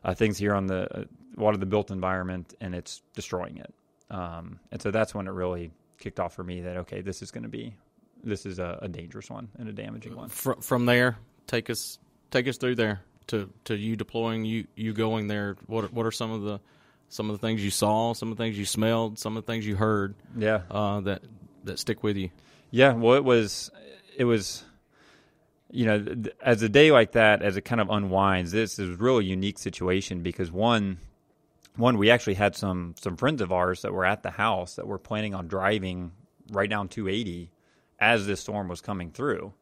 uh, 0.03 0.13
things 0.13 0.37
here 0.37 0.55
on 0.55 0.67
the 0.67 0.99
uh, 0.99 1.03
a 1.37 1.43
lot 1.43 1.53
of 1.53 1.59
the 1.59 1.65
built 1.65 1.91
environment, 1.91 2.55
and 2.59 2.73
it's 2.73 3.03
destroying 3.13 3.57
it. 3.57 3.73
Um, 4.09 4.59
and 4.71 4.81
so 4.81 4.89
that's 4.89 5.13
when 5.13 5.27
it 5.27 5.31
really 5.31 5.71
kicked 5.99 6.19
off 6.19 6.33
for 6.33 6.43
me 6.43 6.61
that 6.61 6.77
okay, 6.77 7.01
this 7.01 7.21
is 7.21 7.29
going 7.29 7.43
to 7.43 7.49
be 7.49 7.75
this 8.23 8.45
is 8.45 8.59
a, 8.59 8.79
a 8.81 8.87
dangerous 8.87 9.29
one 9.29 9.49
and 9.59 9.69
a 9.69 9.73
damaging 9.73 10.15
one. 10.15 10.29
From 10.29 10.61
from 10.61 10.85
there, 10.85 11.17
take 11.45 11.69
us 11.69 11.99
take 12.31 12.47
us 12.47 12.57
through 12.57 12.75
there 12.75 13.01
to 13.27 13.49
to 13.65 13.75
you 13.75 13.95
deploying, 13.95 14.45
you 14.45 14.65
you 14.75 14.93
going 14.93 15.27
there. 15.27 15.57
What 15.67 15.91
what 15.93 16.05
are 16.05 16.11
some 16.11 16.31
of 16.31 16.41
the 16.41 16.59
some 17.09 17.29
of 17.29 17.39
the 17.39 17.45
things 17.45 17.63
you 17.63 17.71
saw, 17.71 18.13
some 18.13 18.31
of 18.31 18.37
the 18.37 18.43
things 18.43 18.57
you 18.57 18.65
smelled, 18.65 19.19
some 19.19 19.37
of 19.37 19.45
the 19.45 19.51
things 19.51 19.65
you 19.65 19.75
heard 19.75 20.15
Yeah, 20.35 20.61
uh, 20.69 21.01
that 21.01 21.21
that 21.63 21.79
stick 21.79 22.03
with 22.03 22.17
you? 22.17 22.29
Yeah, 22.71 22.93
well, 22.93 23.15
it 23.15 23.23
was, 23.23 23.71
it 24.17 24.25
was, 24.25 24.63
you 25.71 25.85
know, 25.85 26.03
th- 26.03 26.35
as 26.41 26.61
a 26.61 26.69
day 26.69 26.91
like 26.91 27.13
that, 27.13 27.41
as 27.41 27.55
it 27.55 27.61
kind 27.61 27.79
of 27.79 27.89
unwinds, 27.89 28.51
this 28.51 28.77
is 28.79 28.89
a 28.89 28.97
really 28.97 29.25
unique 29.25 29.57
situation 29.57 30.21
because 30.21 30.51
one, 30.51 30.97
one, 31.75 31.97
we 31.97 32.09
actually 32.09 32.33
had 32.33 32.55
some 32.55 32.95
some 32.99 33.15
friends 33.17 33.41
of 33.41 33.51
ours 33.51 33.83
that 33.83 33.93
were 33.93 34.05
at 34.05 34.23
the 34.23 34.31
house 34.31 34.75
that 34.75 34.87
were 34.87 34.97
planning 34.97 35.33
on 35.33 35.47
driving 35.47 36.11
right 36.51 36.69
down 36.69 36.87
280 36.87 37.51
as 37.99 38.27
this 38.27 38.41
storm 38.41 38.67
was 38.67 38.81
coming 38.81 39.11
through. 39.11 39.53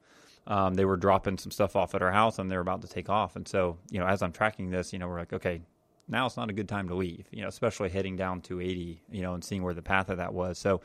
Um, 0.47 0.75
they 0.75 0.85
were 0.85 0.97
dropping 0.97 1.37
some 1.39 1.51
stuff 1.51 1.75
off 1.75 1.95
at 1.95 2.01
our 2.01 2.11
house 2.11 2.37
and 2.37 2.51
they 2.51 2.55
were 2.55 2.61
about 2.61 2.81
to 2.83 2.87
take 2.87 3.09
off. 3.09 3.35
And 3.35 3.47
so, 3.47 3.77
you 3.89 3.99
know, 3.99 4.05
as 4.05 4.21
I'm 4.21 4.31
tracking 4.31 4.69
this, 4.69 4.93
you 4.93 4.99
know, 4.99 5.07
we're 5.07 5.17
like, 5.17 5.33
okay, 5.33 5.61
now 6.07 6.25
it's 6.25 6.37
not 6.37 6.49
a 6.49 6.53
good 6.53 6.69
time 6.69 6.87
to 6.89 6.95
leave, 6.95 7.25
you 7.31 7.41
know, 7.41 7.47
especially 7.47 7.89
heading 7.89 8.15
down 8.15 8.41
280, 8.41 9.01
you 9.11 9.21
know, 9.21 9.33
and 9.33 9.43
seeing 9.43 9.63
where 9.63 9.73
the 9.73 9.81
path 9.81 10.09
of 10.09 10.17
that 10.17 10.33
was. 10.33 10.57
So 10.57 10.81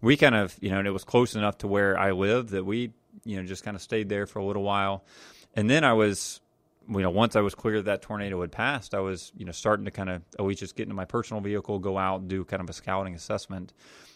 we 0.00 0.16
kind 0.16 0.34
of, 0.34 0.56
you 0.60 0.70
know, 0.70 0.78
and 0.78 0.88
it 0.88 0.90
was 0.90 1.04
close 1.04 1.36
enough 1.36 1.58
to 1.58 1.68
where 1.68 1.98
I 1.98 2.10
lived 2.12 2.50
that 2.50 2.64
we, 2.64 2.92
you 3.24 3.36
know, 3.36 3.46
just 3.46 3.64
kind 3.64 3.76
of 3.76 3.82
stayed 3.82 4.08
there 4.08 4.26
for 4.26 4.40
a 4.40 4.44
little 4.44 4.62
while. 4.62 5.04
And 5.54 5.70
then 5.70 5.84
I 5.84 5.92
was, 5.92 6.40
you 6.88 7.00
know, 7.00 7.10
once 7.10 7.36
I 7.36 7.40
was 7.40 7.54
clear 7.54 7.80
that 7.82 8.02
tornado 8.02 8.40
had 8.40 8.50
passed, 8.50 8.94
I 8.94 9.00
was, 9.00 9.32
you 9.36 9.44
know, 9.44 9.52
starting 9.52 9.84
to 9.84 9.90
kind 9.90 10.10
of 10.10 10.22
least 10.40 10.60
just 10.60 10.76
get 10.76 10.84
into 10.84 10.94
my 10.94 11.04
personal 11.04 11.40
vehicle, 11.40 11.78
go 11.78 11.96
out 11.96 12.26
do 12.26 12.44
kind 12.44 12.60
of 12.62 12.68
a 12.68 12.72
scouting 12.72 13.14
assessment. 13.14 13.72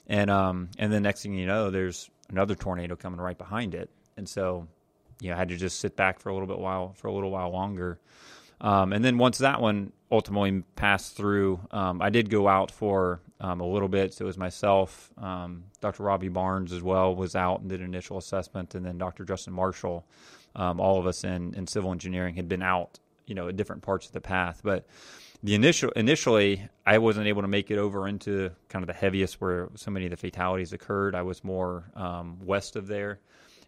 And, 0.09 0.31
um, 0.31 0.71
and 0.79 0.93
then 0.93 1.03
next 1.03 1.23
thing 1.23 1.35
you 1.35 1.47
know, 1.47 1.71
there's 1.71 2.11
another 2.31 2.55
tornado 2.55 2.97
coming 2.97 3.21
right 3.21 3.39
behind 3.39 3.75
it. 3.75 3.91
And 4.17 4.29
so, 4.29 4.67
you 5.21 5.31
know, 5.31 5.37
I 5.37 5.39
had 5.39 5.49
to 5.49 5.57
just 5.57 5.79
sit 5.79 5.97
back 5.97 6.19
for 6.19 6.31
a 6.31 6.33
little 6.33 6.49
bit 6.49 6.59
while, 6.59 6.93
for 6.95 7.07
a 7.09 7.13
little 7.13 7.31
while 7.31 7.51
longer. 7.51 8.01
Um, 8.61 8.93
and 8.93 9.05
then 9.05 9.19
once 9.19 9.39
that 9.39 9.61
one 9.61 9.93
ultimately 10.11 10.63
passed 10.75 11.17
through, 11.17 11.61
um, 11.71 12.03
I 12.03 12.11
did 12.11 12.31
go 12.31 12.49
out 12.49 12.71
for 12.71 13.21
um, 13.41 13.61
a 13.61 13.67
little 13.67 13.89
bit. 13.89 14.15
So 14.15 14.25
it 14.25 14.27
was 14.27 14.39
myself, 14.39 15.11
um, 15.19 15.65
Dr. 15.81 16.03
Robbie 16.03 16.29
Barnes 16.29 16.73
as 16.73 16.83
well 16.83 17.15
was 17.15 17.37
out 17.37 17.61
and 17.61 17.69
did 17.69 17.81
an 17.81 17.87
initial 17.87 18.19
assessment, 18.19 18.75
and 18.75 18.85
then 18.85 18.99
Dr. 18.99 19.25
Justin 19.25 19.53
Marshall. 19.53 20.07
Um, 20.57 20.81
all 20.81 20.99
of 20.99 21.07
us 21.07 21.25
in, 21.25 21.55
in 21.55 21.67
civil 21.67 21.93
engineering 21.93 22.35
had 22.35 22.49
been 22.49 22.63
out, 22.63 22.99
you 23.27 23.35
know, 23.35 23.49
at 23.49 23.57
different 23.57 23.83
parts 23.83 24.07
of 24.07 24.13
the 24.13 24.21
path. 24.21 24.61
But 24.65 24.87
the 25.43 25.55
initial 25.55 25.91
initially, 25.91 26.69
I 26.85 26.99
wasn't 26.99 27.29
able 27.29 27.43
to 27.43 27.49
make 27.49 27.71
it 27.71 27.79
over 27.79 28.09
into 28.09 28.51
kind 28.69 28.83
of 28.83 28.89
the 28.89 28.93
heaviest 28.95 29.41
where 29.41 29.69
so 29.77 29.91
many 29.91 30.07
of 30.07 30.11
the 30.11 30.17
fatalities 30.17 30.73
occurred. 30.73 31.15
I 31.15 31.23
was 31.23 31.45
more 31.45 31.85
um, 31.95 32.39
west 32.45 32.75
of 32.75 32.89
there, 32.89 33.21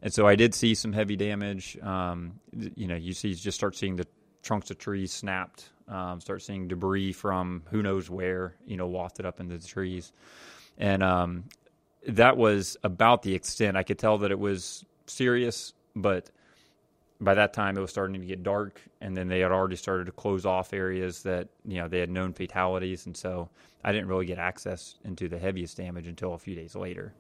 and 0.03 0.13
so 0.13 0.27
I 0.27 0.35
did 0.35 0.53
see 0.53 0.75
some 0.75 0.93
heavy 0.93 1.15
damage. 1.15 1.79
Um, 1.81 2.41
you 2.53 2.89
know, 2.89 2.97
you 2.97 3.13
see, 3.13 3.29
you 3.29 3.35
just 3.37 3.57
start 3.57 3.77
seeing 3.77 3.95
the 3.95 4.07
trunks 4.43 4.71
of 4.71 4.79
trees 4.79 5.13
snapped, 5.13 5.69
um, 5.89 6.21
start 6.21 6.43
seeing 6.43 6.69
debris 6.69 7.13
from 7.13 7.63
who 7.71 7.83
knows 7.83 8.09
where, 8.09 8.55
you 8.67 8.77
know, 8.77 8.87
wafted 8.87 9.27
up 9.27 9.41
into 9.41 9.59
the 9.59 9.67
trees. 9.67 10.13
And 10.79 11.03
um, 11.03 11.45
that 12.09 12.37
was 12.37 12.77
about 12.83 13.23
the 13.23 13.35
extent. 13.35 13.77
I 13.77 13.83
could 13.83 13.99
tell 13.99 14.19
that 14.19 14.31
it 14.31 14.39
was 14.39 14.85
serious, 15.07 15.73
but 15.95 16.31
by 17.21 17.35
that 17.35 17.53
time 17.53 17.77
it 17.77 17.81
was 17.81 17.91
starting 17.91 18.21
to 18.21 18.27
get 18.27 18.43
dark 18.43 18.81
and 19.01 19.17
then 19.17 19.29
they 19.29 19.41
had 19.41 19.53
already 19.53 19.77
started 19.77 20.07
to 20.07 20.13
close 20.13 20.47
off 20.47 20.73
areas 20.73 21.23
that 21.23 21.49
you 21.67 21.77
know 21.77 21.87
they 21.87 22.01
had 22.01 22.11
known 22.11 22.33
fatalities 22.33 23.07
and 23.07 23.17
so 23.17 23.49
i 23.85 23.93
didn't 23.93 24.09
really 24.09 24.25
get 24.25 24.39
access 24.39 24.95
into 25.05 25.29
the 25.29 25.39
heaviest 25.39 25.77
damage 25.77 26.07
until 26.07 26.33
a 26.33 26.39
few 26.39 26.55
days 26.55 26.75
later 26.75 27.13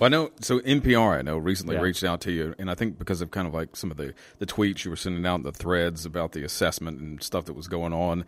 Well, 0.00 0.06
I 0.06 0.08
know. 0.10 0.30
So 0.40 0.60
NPR, 0.60 1.18
I 1.18 1.22
know, 1.22 1.36
recently 1.36 1.76
Yeah. 1.76 1.82
reached 1.82 2.02
out 2.02 2.20
to 2.22 2.32
you, 2.32 2.54
and 2.58 2.70
I 2.70 2.74
think 2.74 2.98
because 2.98 3.20
of 3.20 3.30
kind 3.30 3.46
of 3.46 3.52
like 3.52 3.76
some 3.76 3.90
of 3.90 3.98
the 3.98 4.14
the 4.38 4.46
tweets 4.46 4.84
you 4.84 4.90
were 4.90 4.96
sending 4.96 5.26
out, 5.26 5.42
the 5.42 5.52
threads 5.52 6.06
about 6.06 6.32
the 6.32 6.42
assessment 6.42 6.98
and 7.00 7.22
stuff 7.22 7.44
that 7.44 7.52
was 7.52 7.68
going 7.68 7.92
on, 7.92 8.24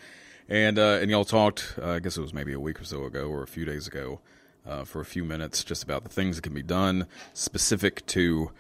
and 0.51 0.79
uh, 0.79 0.99
and 1.01 1.11
y'all 1.11 1.25
talked. 1.25 1.77
Uh, 1.81 1.93
I 1.93 1.99
guess 1.99 2.17
it 2.19 2.21
was 2.21 2.35
maybe 2.35 2.53
a 2.53 2.61
week 2.61 2.79
or 2.81 2.85
so 2.85 3.05
ago, 3.05 3.29
or 3.29 3.43
a 3.43 3.47
few 3.47 3.65
days 3.65 3.87
ago, 3.87 4.21
uh, 4.67 4.85
for 4.85 5.01
a 5.01 5.05
few 5.07 5.25
minutes, 5.25 5.65
just 5.65 5.83
about 5.83 6.03
the 6.05 6.11
things 6.11 6.37
that 6.37 6.43
can 6.43 6.53
be 6.53 6.63
done 6.63 7.07
specific 7.33 8.05
to 8.07 8.51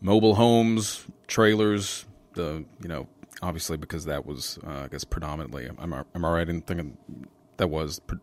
mobile 0.00 0.36
homes, 0.36 1.06
trailers. 1.26 2.06
The 2.34 2.64
you 2.80 2.88
know 2.88 3.08
obviously 3.42 3.76
because 3.76 4.04
that 4.04 4.24
was 4.24 4.60
uh, 4.64 4.82
I 4.84 4.88
guess 4.88 5.02
predominantly. 5.02 5.68
Am 5.68 5.92
I, 5.92 6.04
am 6.14 6.24
I 6.24 6.32
right 6.32 6.48
in 6.48 6.62
thinking 6.62 6.96
that 7.56 7.66
was 7.68 7.98
pre- 7.98 8.18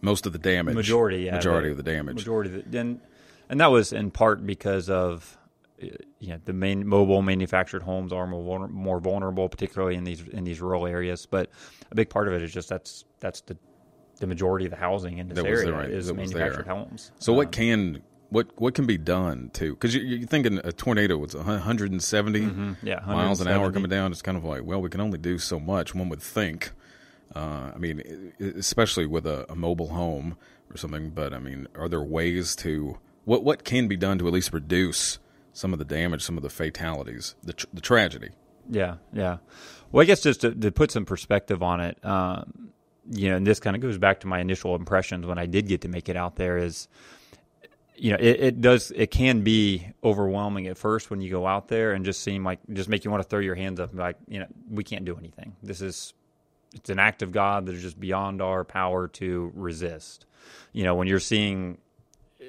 most 0.00 0.26
of 0.26 0.32
the 0.32 0.38
damage? 0.40 0.74
majority 0.74 1.18
yeah, 1.18 1.36
majority 1.36 1.70
of 1.70 1.76
the 1.76 1.84
damage. 1.84 2.16
majority 2.16 2.50
of 2.58 2.70
the, 2.70 2.78
and 2.80 3.00
and 3.48 3.60
that 3.60 3.68
was 3.70 3.92
in 3.92 4.10
part 4.10 4.44
because 4.46 4.88
of 4.90 5.36
you 5.78 6.28
know 6.30 6.38
the 6.44 6.52
main 6.52 6.86
mobile 6.86 7.20
manufactured 7.22 7.82
homes 7.82 8.12
are 8.12 8.26
more 8.26 8.66
more 8.68 8.98
vulnerable 9.00 9.48
particularly 9.48 9.94
in 9.94 10.04
these 10.04 10.22
in 10.28 10.44
these 10.44 10.60
rural 10.60 10.86
areas 10.86 11.26
but 11.26 11.50
a 11.90 11.94
big 11.94 12.08
part 12.08 12.28
of 12.28 12.34
it 12.34 12.42
is 12.42 12.52
just 12.52 12.68
that's 12.68 13.04
that's 13.20 13.42
the 13.42 13.56
the 14.20 14.26
majority 14.26 14.64
of 14.64 14.70
the 14.70 14.76
housing 14.78 15.18
in 15.18 15.28
this 15.28 15.36
That 15.36 15.44
area 15.46 15.70
right, 15.72 15.90
is 15.90 15.96
was 15.96 16.06
there. 16.06 16.14
manufactured 16.40 16.66
homes 16.66 17.12
So 17.18 17.32
what 17.34 17.48
Um, 17.48 17.52
can 17.52 18.02
what 18.30 18.46
what 18.56 18.74
can 18.74 18.86
be 18.86 18.96
done 18.98 19.50
to 19.52 19.74
because 19.74 19.94
you, 19.94 20.00
you're 20.00 20.26
thinking 20.26 20.58
a 20.64 20.72
tornado 20.72 21.18
was 21.18 21.34
170 21.36 22.40
Mm-hmm. 22.40 22.72
yeah 22.82 23.00
miles 23.06 23.40
an 23.42 23.48
hour 23.48 23.70
coming 23.70 23.90
down. 23.90 24.10
It's 24.12 24.22
kind 24.22 24.38
of 24.38 24.44
like 24.44 24.62
well, 24.64 24.80
we 24.80 24.88
can 24.88 25.00
only 25.02 25.18
do 25.18 25.38
so 25.38 25.60
much. 25.60 25.94
One 25.94 26.08
would 26.08 26.22
think. 26.22 26.70
Uh, 27.34 27.72
I 27.74 27.78
mean, 27.78 28.32
especially 28.40 29.04
with 29.04 29.26
a, 29.26 29.44
a 29.50 29.54
mobile 29.54 29.88
home 29.88 30.36
or 30.70 30.76
something. 30.78 31.10
But 31.10 31.34
I 31.34 31.38
mean, 31.38 31.68
are 31.76 31.88
there 31.88 32.00
ways 32.02 32.56
to 32.56 32.98
what 33.26 33.44
what 33.44 33.64
can 33.64 33.86
be 33.88 33.96
done 33.96 34.18
to 34.20 34.26
at 34.26 34.32
least 34.32 34.54
reduce 34.54 35.18
some 35.52 35.74
of 35.74 35.78
the 35.78 35.84
damage, 35.84 36.22
some 36.22 36.38
of 36.38 36.42
the 36.42 36.48
fatalities, 36.48 37.34
the 37.42 37.52
tr- 37.52 37.66
the 37.74 37.82
tragedy? 37.82 38.30
Yeah, 38.70 38.96
yeah. 39.12 39.38
Well, 39.92 40.02
I 40.02 40.04
guess 40.06 40.22
just 40.22 40.40
to, 40.40 40.54
to 40.54 40.72
put 40.72 40.90
some 40.90 41.04
perspective 41.04 41.62
on 41.62 41.80
it, 41.80 42.04
um, 42.04 42.70
you 43.10 43.30
know, 43.30 43.36
and 43.36 43.46
this 43.46 43.60
kind 43.60 43.76
of 43.76 43.82
goes 43.82 43.98
back 43.98 44.20
to 44.20 44.26
my 44.26 44.40
initial 44.40 44.74
impressions 44.74 45.26
when 45.26 45.38
I 45.38 45.46
did 45.46 45.68
get 45.68 45.82
to 45.82 45.88
make 45.88 46.08
it 46.08 46.16
out 46.16 46.36
there 46.36 46.58
is, 46.58 46.88
you 47.94 48.10
know, 48.10 48.18
it, 48.18 48.40
it 48.40 48.60
does, 48.60 48.90
it 48.94 49.10
can 49.10 49.42
be 49.42 49.86
overwhelming 50.02 50.66
at 50.66 50.76
first 50.76 51.10
when 51.10 51.20
you 51.20 51.30
go 51.30 51.46
out 51.46 51.68
there 51.68 51.92
and 51.92 52.04
just 52.04 52.22
seem 52.22 52.44
like, 52.44 52.58
just 52.72 52.88
make 52.88 53.04
you 53.04 53.10
want 53.10 53.22
to 53.22 53.28
throw 53.28 53.38
your 53.38 53.54
hands 53.54 53.78
up 53.80 53.90
and 53.90 53.98
like, 54.00 54.16
you 54.28 54.40
know, 54.40 54.46
we 54.68 54.84
can't 54.84 55.04
do 55.04 55.16
anything. 55.16 55.54
This 55.62 55.80
is, 55.80 56.14
it's 56.74 56.90
an 56.90 56.98
act 56.98 57.22
of 57.22 57.32
God 57.32 57.66
that 57.66 57.74
is 57.74 57.82
just 57.82 57.98
beyond 57.98 58.42
our 58.42 58.64
power 58.64 59.08
to 59.08 59.52
resist. 59.54 60.26
You 60.72 60.84
know, 60.84 60.94
when 60.94 61.06
you're 61.08 61.20
seeing 61.20 61.78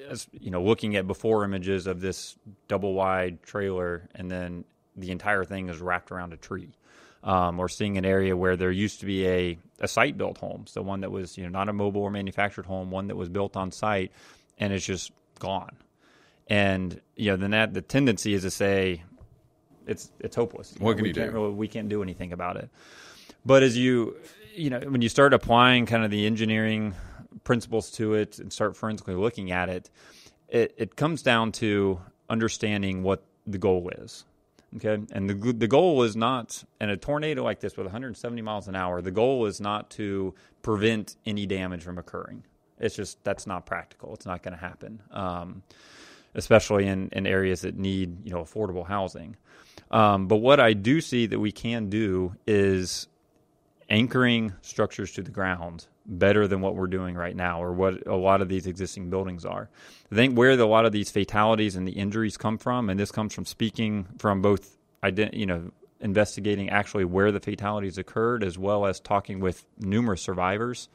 as- 0.10 0.28
you 0.32 0.52
know, 0.52 0.64
looking 0.64 0.96
at 0.96 1.08
before 1.08 1.44
images 1.44 1.88
of 1.88 2.02
this 2.02 2.36
double 2.68 2.94
wide 2.94 3.42
trailer, 3.44 4.08
and 4.16 4.30
then 4.32 4.66
the 4.96 5.12
entire 5.12 5.44
thing 5.44 5.70
is 5.70 5.80
wrapped 5.80 6.12
around 6.12 6.34
a 6.34 6.38
tree. 6.38 6.70
Um, 7.24 7.60
or 7.60 7.68
seeing 7.68 7.98
an 7.98 8.06
area 8.06 8.38
where 8.38 8.56
there 8.56 8.72
used 8.72 9.00
to 9.02 9.06
be 9.06 9.28
a, 9.28 9.58
a 9.82 9.88
site 9.88 10.18
built 10.18 10.38
home, 10.38 10.66
so 10.68 10.82
one 10.82 11.02
that 11.02 11.12
was 11.12 11.38
you 11.38 11.44
know 11.44 11.50
not 11.50 11.68
a 11.68 11.74
mobile 11.74 12.02
or 12.02 12.12
manufactured 12.12 12.66
home, 12.68 12.92
one 12.92 13.08
that 13.08 13.16
was 13.18 13.28
built 13.28 13.58
on 13.58 13.72
site, 13.72 14.12
and 14.60 14.72
it's 14.72 14.86
just 14.86 15.12
gone. 15.40 15.76
And 16.48 17.02
you 17.16 17.32
know, 17.32 17.36
then 17.38 17.52
that 17.52 17.74
the 17.74 17.82
tendency 17.82 18.34
is 18.34 18.44
to 18.44 18.52
say 18.52 19.04
it's 19.88 20.12
it's 20.20 20.36
hopeless. 20.36 20.76
What 20.80 20.94
can 20.96 21.04
we 21.04 21.10
you 21.10 21.16
can't 21.16 21.32
do? 21.32 21.38
really- 21.38 21.54
we 21.54 21.68
can't 21.68 21.90
do 21.90 22.02
anything 22.04 22.32
about 22.32 22.56
it. 22.58 22.70
But 23.46 23.64
as 23.64 23.76
you, 23.78 24.16
you 24.56 24.70
know, 24.70 24.80
when 24.82 25.02
you 25.02 25.10
start 25.10 25.34
applying 25.34 25.86
kind 25.86 26.06
of 26.06 26.12
the 26.12 26.26
engineering 26.26 26.94
principles 27.44 27.92
to 27.92 28.14
it 28.14 28.40
and 28.40 28.52
start 28.52 28.76
forensically 28.76 29.16
looking 29.16 29.52
at 29.52 29.70
it, 29.70 29.90
it, 30.50 30.74
it 30.78 30.96
comes 30.96 31.22
down 31.22 31.52
to 31.54 32.00
understanding 32.30 33.04
what 33.04 33.24
the 33.46 33.58
goal 33.58 33.90
is. 33.98 34.26
Okay. 34.76 35.02
And 35.12 35.30
the, 35.30 35.54
the 35.54 35.68
goal 35.68 36.04
is 36.04 36.16
not, 36.16 36.64
in 36.82 36.90
a 36.90 36.98
tornado 36.98 37.44
like 37.44 37.62
this 37.62 37.78
with 37.78 37.86
170 37.86 38.42
miles 38.42 38.68
an 38.68 38.76
hour, 38.76 39.02
the 39.02 39.12
goal 39.12 39.46
is 39.46 39.62
not 39.62 39.90
to 39.92 40.34
prevent 40.62 41.16
any 41.26 41.46
damage 41.46 41.84
from 41.84 41.98
occurring. 41.98 42.44
It's 42.80 42.96
just, 42.96 43.24
that's 43.24 43.48
not 43.48 43.66
practical. 43.66 44.14
It's 44.14 44.26
not 44.26 44.44
going 44.44 44.54
to 44.54 44.60
happen. 44.60 45.02
Um, 45.12 45.64
especially 46.36 46.88
in, 46.88 47.10
in 47.14 47.26
areas 47.26 47.62
that 47.62 47.78
need, 47.78 48.26
you 48.26 48.32
know, 48.32 48.44
affordable 48.44 48.86
housing. 48.86 49.36
Um, 49.90 50.28
but 50.28 50.38
what 50.38 50.60
I 50.60 50.74
do 50.74 51.02
see 51.02 51.26
that 51.28 51.40
we 51.40 51.52
can 51.52 51.90
do 51.90 52.36
is 52.46 53.08
anchoring 53.90 54.54
structures 54.62 55.12
to 55.14 55.22
the 55.22 55.32
ground 55.32 55.88
better 56.06 56.48
than 56.48 56.62
what 56.62 56.76
we're 56.76 56.88
doing 56.88 57.16
right 57.16 57.36
now 57.36 57.62
or 57.62 57.74
what 57.74 58.06
a 58.08 58.16
lot 58.16 58.42
of 58.42 58.50
these 58.50 58.68
existing 58.68 59.10
buildings 59.10 59.46
are. 59.46 59.70
I 60.12 60.16
think 60.16 60.38
where 60.38 60.56
the, 60.56 60.66
a 60.66 60.68
lot 60.68 60.86
of 60.86 60.92
these 60.92 61.12
fatalities 61.12 61.76
and 61.76 61.88
the 61.88 61.94
injuries 61.94 62.38
come 62.38 62.58
from, 62.58 62.90
and 62.90 63.00
this 63.00 63.12
comes 63.12 63.34
from 63.34 63.46
speaking 63.46 64.08
from 64.18 64.42
both, 64.42 64.78
you 65.34 65.46
know, 65.46 65.72
investigating 66.00 66.70
actually 66.70 67.06
where 67.06 67.32
the 67.32 67.40
fatalities 67.40 67.98
occurred 67.98 68.44
as 68.44 68.58
well 68.58 68.86
as 68.86 69.00
talking 69.00 69.40
with 69.40 69.66
numerous 69.80 70.22
survivors. 70.22 70.90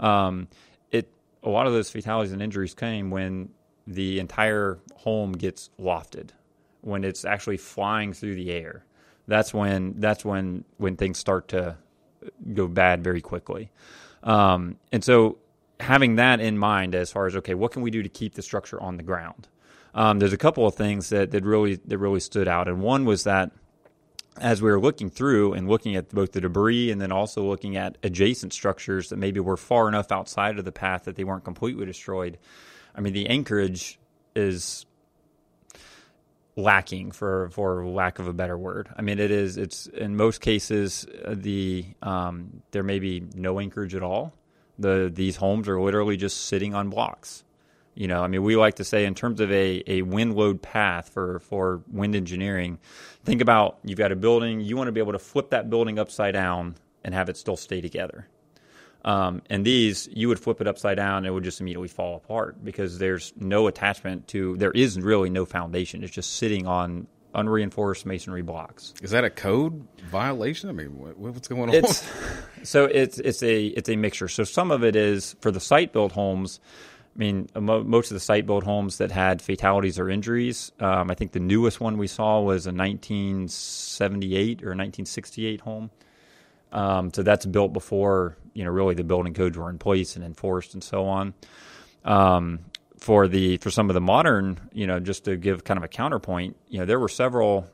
Um, 0.00 0.48
it 0.90 1.08
a 1.42 1.48
lot 1.48 1.66
of 1.66 1.72
those 1.72 1.90
fatalities 1.90 2.32
and 2.32 2.42
injuries 2.42 2.74
came 2.74 3.10
when 3.10 3.50
the 3.86 4.18
entire 4.18 4.78
home 4.96 5.32
gets 5.32 5.70
lofted, 5.78 6.30
when 6.80 7.04
it's 7.04 7.24
actually 7.24 7.56
flying 7.56 8.12
through 8.12 8.34
the 8.34 8.50
air. 8.50 8.84
That's 9.28 9.52
when 9.52 9.94
that's 9.98 10.24
when 10.24 10.64
when 10.78 10.96
things 10.96 11.18
start 11.18 11.48
to 11.48 11.76
go 12.54 12.68
bad 12.68 13.02
very 13.02 13.20
quickly. 13.20 13.70
Um, 14.22 14.76
and 14.92 15.04
so 15.04 15.38
having 15.80 16.16
that 16.16 16.40
in 16.40 16.58
mind 16.58 16.94
as 16.94 17.12
far 17.12 17.26
as 17.26 17.36
okay, 17.36 17.54
what 17.54 17.72
can 17.72 17.82
we 17.82 17.90
do 17.90 18.02
to 18.02 18.08
keep 18.08 18.34
the 18.34 18.42
structure 18.42 18.80
on 18.80 18.96
the 18.96 19.02
ground? 19.02 19.48
Um, 19.94 20.18
there's 20.18 20.32
a 20.32 20.38
couple 20.38 20.66
of 20.66 20.74
things 20.74 21.08
that, 21.08 21.30
that 21.30 21.44
really 21.44 21.76
that 21.86 21.98
really 21.98 22.20
stood 22.20 22.48
out, 22.48 22.68
and 22.68 22.80
one 22.80 23.04
was 23.04 23.24
that 23.24 23.50
as 24.38 24.60
we 24.60 24.70
were 24.70 24.80
looking 24.80 25.08
through 25.08 25.54
and 25.54 25.68
looking 25.68 25.96
at 25.96 26.10
both 26.10 26.32
the 26.32 26.40
debris 26.40 26.90
and 26.90 27.00
then 27.00 27.10
also 27.10 27.42
looking 27.42 27.76
at 27.76 27.96
adjacent 28.02 28.52
structures 28.52 29.08
that 29.08 29.16
maybe 29.16 29.40
were 29.40 29.56
far 29.56 29.88
enough 29.88 30.12
outside 30.12 30.58
of 30.58 30.64
the 30.64 30.72
path 30.72 31.04
that 31.04 31.16
they 31.16 31.24
weren't 31.24 31.44
completely 31.44 31.86
destroyed. 31.86 32.38
I 32.94 33.00
mean, 33.00 33.14
the 33.14 33.28
anchorage 33.28 33.98
is 34.34 34.84
lacking 36.56 37.12
for 37.12 37.50
for 37.50 37.86
lack 37.86 38.18
of 38.18 38.26
a 38.26 38.32
better 38.32 38.56
word. 38.56 38.88
I 38.96 39.02
mean, 39.02 39.18
it 39.18 39.30
is. 39.30 39.56
It's 39.56 39.86
in 39.86 40.16
most 40.16 40.40
cases 40.40 41.06
uh, 41.24 41.34
the 41.36 41.84
um, 42.02 42.62
there 42.70 42.82
may 42.82 42.98
be 42.98 43.22
no 43.34 43.60
anchorage 43.60 43.94
at 43.94 44.02
all. 44.02 44.32
The 44.78 45.10
these 45.12 45.36
homes 45.36 45.68
are 45.68 45.80
literally 45.80 46.16
just 46.16 46.46
sitting 46.46 46.74
on 46.74 46.90
blocks. 46.90 47.44
You 47.94 48.08
know, 48.08 48.22
I 48.22 48.28
mean, 48.28 48.42
we 48.42 48.56
like 48.56 48.74
to 48.74 48.84
say 48.84 49.06
in 49.06 49.14
terms 49.14 49.40
of 49.40 49.50
a, 49.50 49.82
a 49.86 50.02
wind 50.02 50.36
load 50.36 50.60
path 50.60 51.08
for, 51.08 51.38
for 51.38 51.80
wind 51.90 52.14
engineering, 52.14 52.78
think 53.24 53.40
about 53.40 53.78
you've 53.84 53.96
got 53.96 54.12
a 54.12 54.16
building, 54.16 54.60
you 54.60 54.76
want 54.76 54.88
to 54.88 54.92
be 54.92 55.00
able 55.00 55.12
to 55.12 55.18
flip 55.18 55.48
that 55.50 55.70
building 55.70 55.98
upside 55.98 56.34
down 56.34 56.76
and 57.02 57.14
have 57.14 57.30
it 57.30 57.38
still 57.38 57.56
stay 57.56 57.80
together. 57.80 58.28
Um, 59.06 59.40
and 59.48 59.64
these, 59.64 60.08
you 60.12 60.26
would 60.28 60.40
flip 60.40 60.60
it 60.60 60.66
upside 60.66 60.96
down, 60.96 61.18
and 61.18 61.26
it 61.26 61.30
would 61.30 61.44
just 61.44 61.60
immediately 61.60 61.88
fall 61.88 62.16
apart 62.16 62.62
because 62.64 62.98
there's 62.98 63.32
no 63.36 63.68
attachment 63.68 64.26
to, 64.28 64.56
there 64.56 64.72
is 64.72 65.00
really 65.00 65.30
no 65.30 65.46
foundation. 65.46 66.02
It's 66.02 66.12
just 66.12 66.34
sitting 66.34 66.66
on 66.66 67.06
unreinforced 67.32 68.04
masonry 68.04 68.42
blocks. 68.42 68.94
Is 69.02 69.12
that 69.12 69.22
a 69.22 69.30
code 69.30 69.86
violation? 70.10 70.68
I 70.70 70.72
mean, 70.72 70.98
what, 70.98 71.16
what's 71.16 71.46
going 71.46 71.68
on? 71.68 71.74
It's 71.74 72.04
so 72.64 72.86
it's 72.86 73.18
it's 73.18 73.42
a 73.42 73.66
it's 73.66 73.88
a 73.88 73.96
mixture. 73.96 74.26
So 74.26 74.42
some 74.42 74.70
of 74.70 74.82
it 74.82 74.96
is 74.96 75.36
for 75.40 75.50
the 75.50 75.60
site 75.60 75.92
built 75.92 76.12
homes. 76.12 76.58
I 77.14 77.18
mean, 77.18 77.48
most 77.54 78.10
of 78.10 78.14
the 78.14 78.20
site 78.20 78.44
built 78.46 78.64
homes 78.64 78.98
that 78.98 79.10
had 79.10 79.40
fatalities 79.40 79.98
or 79.98 80.10
injuries. 80.10 80.72
Um, 80.80 81.10
I 81.10 81.14
think 81.14 81.32
the 81.32 81.40
newest 81.40 81.80
one 81.80 81.96
we 81.96 82.08
saw 82.08 82.40
was 82.40 82.66
a 82.66 82.72
1978 82.72 84.62
or 84.62 84.76
1968 84.76 85.60
home. 85.62 85.90
Um, 86.72 87.12
so 87.12 87.22
that's 87.22 87.46
built 87.46 87.72
before 87.72 88.36
you 88.54 88.64
know 88.64 88.70
really 88.70 88.94
the 88.94 89.04
building 89.04 89.34
codes 89.34 89.56
were 89.56 89.70
in 89.70 89.78
place 89.78 90.16
and 90.16 90.24
enforced 90.24 90.74
and 90.74 90.82
so 90.82 91.06
on. 91.06 91.34
Um, 92.04 92.60
for 92.98 93.28
the 93.28 93.58
for 93.58 93.70
some 93.70 93.90
of 93.90 93.94
the 93.94 94.00
modern, 94.00 94.58
you 94.72 94.86
know, 94.86 94.98
just 95.00 95.24
to 95.24 95.36
give 95.36 95.64
kind 95.64 95.78
of 95.78 95.84
a 95.84 95.88
counterpoint, 95.88 96.56
you 96.68 96.78
know, 96.78 96.84
there 96.84 96.98
were 97.00 97.08
several. 97.08 97.68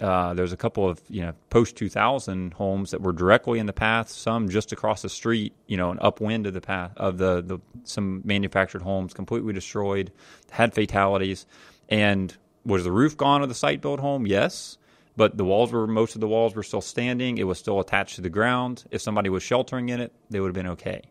Uh, 0.00 0.34
there's 0.34 0.52
a 0.52 0.56
couple 0.56 0.88
of 0.88 1.00
you 1.08 1.22
know 1.22 1.32
post 1.50 1.76
2000 1.76 2.54
homes 2.54 2.90
that 2.90 3.00
were 3.00 3.12
directly 3.12 3.60
in 3.60 3.66
the 3.66 3.72
path, 3.72 4.08
some 4.08 4.48
just 4.48 4.72
across 4.72 5.02
the 5.02 5.08
street, 5.08 5.52
you 5.68 5.76
know, 5.76 5.92
an 5.92 5.98
upwind 6.00 6.48
of 6.48 6.52
the 6.52 6.60
path 6.60 6.90
of 6.96 7.18
the 7.18 7.40
the 7.40 7.58
some 7.84 8.20
manufactured 8.24 8.82
homes 8.82 9.14
completely 9.14 9.52
destroyed, 9.52 10.10
had 10.50 10.74
fatalities, 10.74 11.46
and 11.88 12.36
was 12.66 12.82
the 12.82 12.90
roof 12.90 13.16
gone 13.16 13.42
of 13.42 13.48
the 13.48 13.54
site 13.54 13.80
built 13.80 14.00
home? 14.00 14.26
Yes, 14.26 14.78
but 15.16 15.36
the 15.36 15.44
walls 15.44 15.72
were 15.72 15.86
most 15.86 16.14
of 16.14 16.20
the 16.20 16.28
walls 16.28 16.54
were 16.54 16.62
still 16.62 16.80
standing. 16.80 17.38
It 17.38 17.44
was 17.44 17.58
still 17.58 17.80
attached 17.80 18.16
to 18.16 18.20
the 18.20 18.30
ground. 18.30 18.84
If 18.90 19.02
somebody 19.02 19.28
was 19.28 19.42
sheltering 19.42 19.88
in 19.88 20.00
it, 20.00 20.12
they 20.30 20.40
would 20.40 20.48
have 20.48 20.54
been 20.54 20.72
okay. 20.72 21.02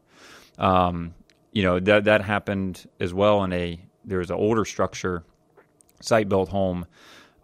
Um, 0.58 1.14
you 1.52 1.64
know 1.64 1.80
that 1.80 2.06
that 2.06 2.22
happened 2.22 2.86
as 3.00 3.14
well 3.14 3.44
in 3.44 3.54
a 3.54 3.80
there 4.06 4.20
was 4.20 4.30
an 4.30 4.36
older 4.36 4.66
structure, 4.66 5.24
site 6.02 6.28
built 6.28 6.50
home 6.50 6.86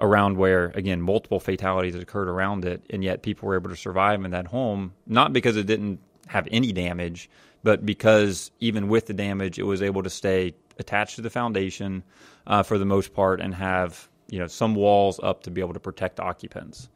around 0.01 0.37
where 0.37 0.71
again 0.75 1.01
multiple 1.01 1.39
fatalities 1.39 1.95
occurred 1.95 2.27
around 2.27 2.65
it, 2.65 2.83
and 2.89 3.03
yet 3.03 3.21
people 3.21 3.47
were 3.47 3.55
able 3.55 3.69
to 3.69 3.75
survive 3.75 4.23
in 4.23 4.31
that 4.31 4.47
home 4.47 4.93
not 5.05 5.31
because 5.31 5.57
it 5.57 5.65
didn't 5.65 5.99
have 6.27 6.47
any 6.51 6.71
damage, 6.71 7.29
but 7.63 7.85
because 7.85 8.51
even 8.59 8.87
with 8.87 9.07
the 9.07 9.13
damage, 9.13 9.57
it 9.57 9.63
was 9.63 9.81
able 9.81 10.03
to 10.03 10.09
stay 10.09 10.53
attached 10.77 11.15
to 11.15 11.21
the 11.21 11.29
foundation 11.29 12.03
uh, 12.47 12.63
for 12.63 12.77
the 12.77 12.85
most 12.85 13.13
part 13.13 13.41
and 13.41 13.53
have 13.53 14.08
you 14.29 14.39
know 14.39 14.48
some 14.48 14.75
walls 14.75 15.19
up 15.21 15.43
to 15.43 15.51
be 15.51 15.62
able 15.62 15.74
to 15.74 15.79
protect 15.79 16.19
occupants. 16.19 16.89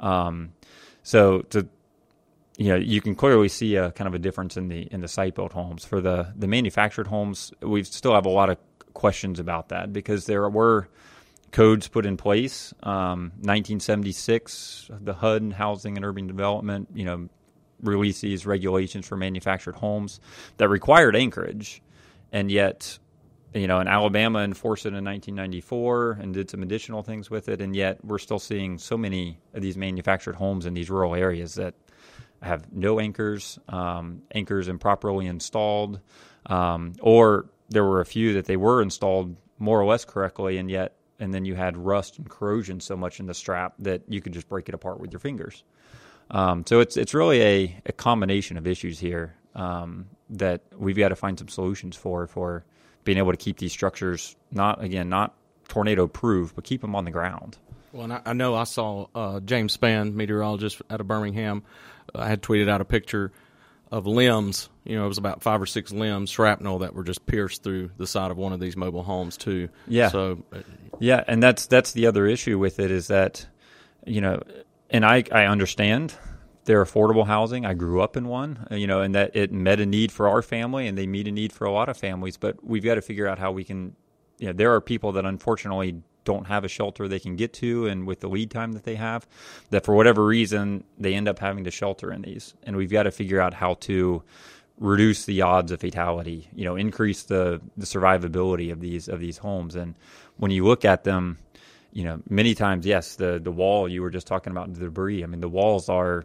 Um, 0.00 0.52
so 1.02 1.40
to 1.50 1.68
you 2.56 2.68
know, 2.68 2.76
you 2.76 3.00
can 3.00 3.14
clearly 3.14 3.48
see 3.48 3.76
a 3.76 3.92
kind 3.92 4.06
of 4.06 4.14
a 4.14 4.18
difference 4.18 4.56
in 4.56 4.68
the 4.68 4.82
in 4.92 5.00
the 5.00 5.08
site 5.08 5.34
built 5.34 5.52
homes. 5.52 5.84
For 5.84 6.00
the 6.00 6.32
the 6.36 6.46
manufactured 6.46 7.06
homes, 7.06 7.52
we 7.60 7.82
still 7.84 8.14
have 8.14 8.26
a 8.26 8.30
lot 8.30 8.50
of 8.50 8.58
questions 8.94 9.38
about 9.40 9.70
that 9.70 9.92
because 9.92 10.26
there 10.26 10.48
were 10.48 10.88
codes 11.50 11.88
put 11.88 12.04
in 12.06 12.16
place. 12.16 12.74
Um, 12.82 13.32
1976, 13.40 14.90
the 15.00 15.14
HUD, 15.14 15.54
Housing 15.54 15.96
and 15.96 16.04
Urban 16.04 16.26
Development, 16.26 16.88
you 16.94 17.04
know, 17.04 17.28
released 17.82 18.22
these 18.22 18.46
regulations 18.46 19.06
for 19.06 19.16
manufactured 19.16 19.76
homes 19.76 20.20
that 20.58 20.68
required 20.68 21.16
anchorage, 21.16 21.82
and 22.32 22.50
yet, 22.50 22.98
you 23.54 23.66
know, 23.66 23.80
in 23.80 23.88
Alabama 23.88 24.40
enforced 24.40 24.86
it 24.86 24.94
in 24.94 25.04
1994 25.04 26.18
and 26.20 26.32
did 26.32 26.50
some 26.50 26.62
additional 26.62 27.02
things 27.02 27.30
with 27.30 27.48
it, 27.48 27.60
and 27.60 27.76
yet 27.76 28.02
we're 28.04 28.18
still 28.18 28.38
seeing 28.38 28.78
so 28.78 28.96
many 28.96 29.38
of 29.54 29.62
these 29.62 29.76
manufactured 29.76 30.34
homes 30.34 30.66
in 30.66 30.74
these 30.74 30.90
rural 30.90 31.14
areas 31.14 31.54
that 31.54 31.74
have 32.40 32.72
no 32.72 32.98
anchors, 32.98 33.58
um, 33.68 34.22
anchors 34.34 34.68
improperly 34.68 35.26
installed, 35.26 36.00
um, 36.46 36.94
or 37.00 37.46
there 37.68 37.84
were 37.84 38.00
a 38.00 38.06
few 38.06 38.34
that 38.34 38.46
they 38.46 38.56
were 38.56 38.82
installed 38.82 39.36
more 39.58 39.80
or 39.80 39.84
less 39.84 40.04
correctly, 40.04 40.58
and 40.58 40.70
yet, 40.70 40.96
and 41.20 41.32
then 41.32 41.44
you 41.44 41.54
had 41.54 41.76
rust 41.76 42.18
and 42.18 42.28
corrosion 42.28 42.80
so 42.80 42.96
much 42.96 43.20
in 43.20 43.26
the 43.26 43.34
strap 43.34 43.74
that 43.78 44.02
you 44.08 44.20
could 44.20 44.32
just 44.32 44.48
break 44.48 44.68
it 44.68 44.74
apart 44.74 44.98
with 44.98 45.12
your 45.12 45.20
fingers. 45.20 45.62
Um, 46.30 46.64
so 46.66 46.80
it's 46.80 46.96
it's 46.96 47.14
really 47.14 47.42
a, 47.42 47.80
a 47.86 47.92
combination 47.92 48.56
of 48.56 48.66
issues 48.66 48.98
here 48.98 49.34
um, 49.54 50.06
that 50.30 50.62
we've 50.76 50.96
got 50.96 51.10
to 51.10 51.16
find 51.16 51.38
some 51.38 51.48
solutions 51.48 51.96
for 51.96 52.26
for 52.26 52.64
being 53.04 53.18
able 53.18 53.32
to 53.32 53.36
keep 53.36 53.58
these 53.58 53.72
structures 53.72 54.36
not 54.50 54.82
again 54.82 55.08
not 55.08 55.34
tornado 55.68 56.06
proof, 56.06 56.54
but 56.54 56.64
keep 56.64 56.80
them 56.80 56.94
on 56.94 57.04
the 57.04 57.10
ground. 57.10 57.56
Well, 57.92 58.10
I, 58.10 58.20
I, 58.26 58.32
know 58.32 58.54
I 58.54 58.64
saw 58.64 59.06
uh, 59.14 59.40
James 59.40 59.76
Spann, 59.76 60.14
meteorologist 60.14 60.80
out 60.90 61.00
of 61.00 61.06
Birmingham. 61.06 61.62
I 62.14 62.28
had 62.28 62.42
tweeted 62.42 62.68
out 62.68 62.80
a 62.80 62.84
picture 62.84 63.32
of 63.90 64.06
limbs. 64.06 64.70
You 64.84 64.96
know, 64.96 65.04
it 65.04 65.08
was 65.08 65.18
about 65.18 65.42
five 65.42 65.60
or 65.60 65.66
six 65.66 65.92
limbs, 65.92 66.30
shrapnel 66.30 66.80
that 66.80 66.94
were 66.94 67.04
just 67.04 67.26
pierced 67.26 67.62
through 67.62 67.90
the 67.98 68.06
side 68.06 68.30
of 68.30 68.38
one 68.38 68.52
of 68.52 68.60
these 68.60 68.76
mobile 68.76 69.02
homes 69.02 69.36
too. 69.36 69.68
Yeah. 69.86 70.08
So, 70.08 70.42
uh, 70.52 70.60
yeah, 70.98 71.22
and 71.26 71.42
that's 71.42 71.66
that's 71.66 71.92
the 71.92 72.06
other 72.06 72.26
issue 72.26 72.58
with 72.58 72.80
it 72.80 72.90
is 72.90 73.08
that, 73.08 73.46
you 74.06 74.20
know, 74.20 74.42
and 74.90 75.04
I 75.04 75.24
I 75.30 75.44
understand 75.44 76.14
they're 76.64 76.84
affordable 76.84 77.26
housing. 77.26 77.66
I 77.66 77.74
grew 77.74 78.00
up 78.00 78.16
in 78.16 78.28
one, 78.28 78.66
uh, 78.70 78.76
you 78.76 78.86
know, 78.86 79.00
and 79.00 79.14
that 79.14 79.34
it 79.34 79.52
met 79.52 79.80
a 79.80 79.86
need 79.86 80.12
for 80.12 80.28
our 80.28 80.42
family, 80.42 80.86
and 80.86 80.96
they 80.96 81.06
meet 81.06 81.26
a 81.26 81.32
need 81.32 81.52
for 81.52 81.64
a 81.64 81.72
lot 81.72 81.88
of 81.88 81.96
families. 81.96 82.36
But 82.36 82.64
we've 82.64 82.84
got 82.84 82.94
to 82.94 83.02
figure 83.02 83.26
out 83.26 83.38
how 83.38 83.52
we 83.52 83.64
can. 83.64 83.96
You 84.38 84.48
know, 84.48 84.52
there 84.52 84.74
are 84.74 84.80
people 84.80 85.12
that 85.12 85.24
unfortunately 85.24 86.02
don't 86.24 86.46
have 86.46 86.64
a 86.64 86.68
shelter 86.68 87.08
they 87.08 87.18
can 87.18 87.36
get 87.36 87.52
to 87.52 87.86
and 87.86 88.06
with 88.06 88.20
the 88.20 88.28
lead 88.28 88.50
time 88.50 88.72
that 88.72 88.84
they 88.84 88.94
have 88.94 89.26
that 89.70 89.84
for 89.84 89.94
whatever 89.94 90.24
reason 90.24 90.84
they 90.98 91.14
end 91.14 91.28
up 91.28 91.38
having 91.38 91.64
to 91.64 91.70
shelter 91.70 92.12
in 92.12 92.22
these 92.22 92.54
and 92.62 92.76
we've 92.76 92.92
got 92.92 93.04
to 93.04 93.10
figure 93.10 93.40
out 93.40 93.54
how 93.54 93.74
to 93.74 94.22
reduce 94.78 95.24
the 95.24 95.42
odds 95.42 95.72
of 95.72 95.80
fatality 95.80 96.48
you 96.54 96.64
know 96.64 96.76
increase 96.76 97.24
the 97.24 97.60
the 97.76 97.86
survivability 97.86 98.70
of 98.70 98.80
these 98.80 99.08
of 99.08 99.20
these 99.20 99.38
homes 99.38 99.74
and 99.74 99.94
when 100.36 100.50
you 100.50 100.64
look 100.64 100.84
at 100.84 101.04
them 101.04 101.38
you 101.92 102.04
know 102.04 102.20
many 102.28 102.54
times 102.54 102.86
yes 102.86 103.16
the 103.16 103.40
the 103.42 103.52
wall 103.52 103.88
you 103.88 104.00
were 104.00 104.10
just 104.10 104.26
talking 104.26 104.50
about 104.50 104.72
the 104.72 104.80
debris 104.80 105.22
i 105.22 105.26
mean 105.26 105.40
the 105.40 105.48
walls 105.48 105.88
are 105.88 106.24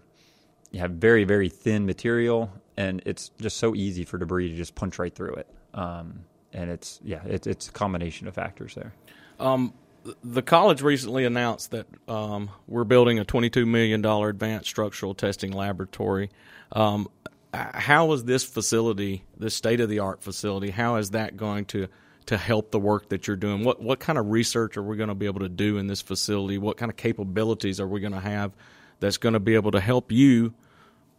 you 0.71 0.80
have 0.80 0.91
very 0.91 1.23
very 1.23 1.49
thin 1.49 1.86
material 1.86 2.51
and 2.75 3.01
it's 3.06 3.30
just 3.41 3.58
so 3.58 3.75
easy 3.75 4.03
for 4.03 4.17
debris 4.17 4.49
to 4.49 4.56
just 4.56 4.75
punch 4.75 4.99
right 4.99 5.13
through 5.15 5.34
it 5.34 5.47
um, 5.73 6.19
and 6.53 6.69
it's 6.69 6.99
yeah 7.03 7.21
it's 7.25 7.47
it's 7.47 7.67
a 7.69 7.71
combination 7.71 8.27
of 8.27 8.36
factors 8.36 8.75
there 8.75 8.93
um, 9.39 9.73
the 10.23 10.41
college 10.41 10.82
recently 10.82 11.25
announced 11.25 11.71
that 11.71 11.88
um, 12.08 12.49
we're 12.67 12.84
building 12.84 13.19
a 13.19 13.25
$22 13.25 13.67
million 13.67 14.03
advanced 14.06 14.69
structural 14.69 15.13
testing 15.13 15.51
laboratory. 15.51 16.30
Um, 16.71 17.10
how 17.53 18.12
is 18.13 18.23
this 18.25 18.43
facility, 18.43 19.23
this 19.38 19.56
state 19.56 19.80
of 19.80 19.89
the 19.89 19.99
art 19.99 20.21
facility, 20.21 20.69
how 20.69 20.97
is 20.97 21.12
that 21.12 21.38
going 21.38 21.65
to 21.65 21.88
to 22.27 22.38
help 22.38 22.71
the 22.71 22.80
work 22.80 23.08
that 23.08 23.25
you're 23.25 23.38
doing? 23.38 23.63
What 23.63 23.82
what 23.82 23.99
kind 23.99 24.19
of 24.19 24.30
research 24.30 24.75
are 24.75 24.84
we 24.84 24.97
going 24.97 25.08
to 25.08 25.15
be 25.15 25.27
able 25.27 25.39
to 25.39 25.49
do 25.49 25.77
in 25.77 25.88
this 25.88 26.01
facility? 26.01 26.58
What 26.58 26.75
kind 26.75 26.91
of 26.91 26.97
capabilities 26.97 27.80
are 27.80 27.88
we 27.88 28.01
going 28.01 28.13
to 28.13 28.19
have 28.19 28.51
that's 28.99 29.17
going 29.17 29.33
to 29.33 29.39
be 29.39 29.55
able 29.55 29.71
to 29.71 29.79
help 29.79 30.12
you, 30.12 30.53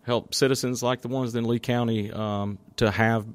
help 0.02 0.34
citizens 0.34 0.82
like 0.82 1.00
the 1.02 1.08
ones 1.08 1.34
in 1.34 1.44
Lee 1.44 1.58
County 1.58 2.10
um, 2.12 2.58
to 2.76 2.90
have 2.90 3.26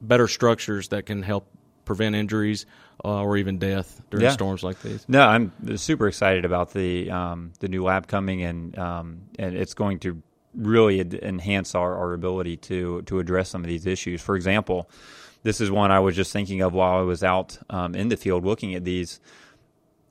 better 0.00 0.28
structures 0.28 0.88
that 0.88 1.06
can 1.06 1.22
help 1.22 1.46
prevent 1.84 2.14
injuries 2.14 2.66
uh, 3.04 3.22
or 3.22 3.36
even 3.36 3.58
death 3.58 4.00
during 4.10 4.24
yeah. 4.24 4.32
storms 4.32 4.62
like 4.62 4.80
these. 4.82 5.04
No, 5.08 5.22
I'm 5.26 5.76
super 5.76 6.08
excited 6.08 6.44
about 6.44 6.72
the 6.72 7.10
um, 7.10 7.52
the 7.60 7.68
new 7.68 7.84
lab 7.84 8.06
coming, 8.06 8.42
and 8.42 8.78
um, 8.78 9.22
and 9.38 9.56
it's 9.56 9.74
going 9.74 10.00
to 10.00 10.22
really 10.54 11.00
ad- 11.00 11.14
enhance 11.14 11.74
our, 11.74 11.96
our 11.96 12.12
ability 12.12 12.56
to 12.56 13.02
to 13.02 13.18
address 13.18 13.48
some 13.48 13.62
of 13.62 13.68
these 13.68 13.86
issues. 13.86 14.22
For 14.22 14.36
example, 14.36 14.88
this 15.42 15.60
is 15.60 15.70
one 15.70 15.90
I 15.90 16.00
was 16.00 16.16
just 16.16 16.32
thinking 16.32 16.62
of 16.62 16.72
while 16.72 16.98
I 16.98 17.02
was 17.02 17.22
out 17.22 17.58
um, 17.70 17.94
in 17.94 18.08
the 18.08 18.16
field 18.16 18.44
looking 18.44 18.74
at 18.74 18.84
these. 18.84 19.20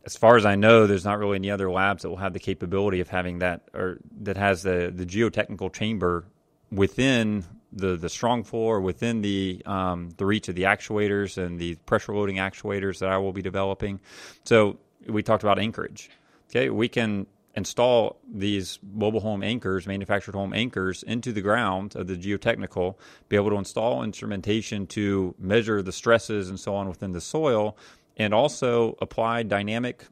As 0.05 0.17
far 0.17 0.35
as 0.35 0.45
I 0.45 0.55
know, 0.55 0.85
there's 0.85 1.05
not 1.05 1.17
really 1.17 1.37
any 1.37 1.49
other 1.49 1.71
labs 1.71 2.03
that 2.03 2.09
will 2.09 2.17
have 2.17 2.33
the 2.33 2.39
capability 2.39 2.99
of 2.99 3.09
having 3.09 3.39
that 3.39 3.69
or 3.73 3.99
that 4.21 4.37
has 4.37 4.63
the 4.63 4.91
the 4.93 5.05
geotechnical 5.05 5.71
chamber 5.73 6.25
within 6.71 7.45
the 7.71 7.95
the 7.95 8.09
strong 8.09 8.43
floor 8.43 8.81
within 8.81 9.21
the 9.21 9.61
um, 9.65 10.09
the 10.17 10.25
reach 10.25 10.47
of 10.49 10.55
the 10.55 10.63
actuators 10.63 11.37
and 11.37 11.59
the 11.59 11.75
pressure 11.85 12.15
loading 12.15 12.37
actuators 12.37 12.99
that 12.99 13.09
I 13.09 13.17
will 13.17 13.33
be 13.33 13.41
developing. 13.41 13.99
So 14.43 14.77
we 15.07 15.23
talked 15.23 15.43
about 15.43 15.59
anchorage. 15.59 16.09
Okay, 16.49 16.69
we 16.69 16.87
can 16.87 17.25
install 17.55 18.19
these 18.31 18.79
mobile 18.81 19.19
home 19.19 19.43
anchors, 19.43 19.85
manufactured 19.85 20.33
home 20.33 20.53
anchors, 20.53 21.03
into 21.03 21.31
the 21.31 21.41
ground 21.41 21.95
of 21.95 22.07
the 22.07 22.15
geotechnical, 22.15 22.95
be 23.29 23.35
able 23.35 23.51
to 23.51 23.57
install 23.57 24.03
instrumentation 24.03 24.87
to 24.87 25.35
measure 25.37 25.81
the 25.81 25.91
stresses 25.91 26.49
and 26.49 26.59
so 26.59 26.75
on 26.75 26.87
within 26.87 27.11
the 27.11 27.21
soil, 27.21 27.77
and 28.17 28.33
also 28.33 28.97
apply 29.01 29.43
dynamic, 29.43 30.05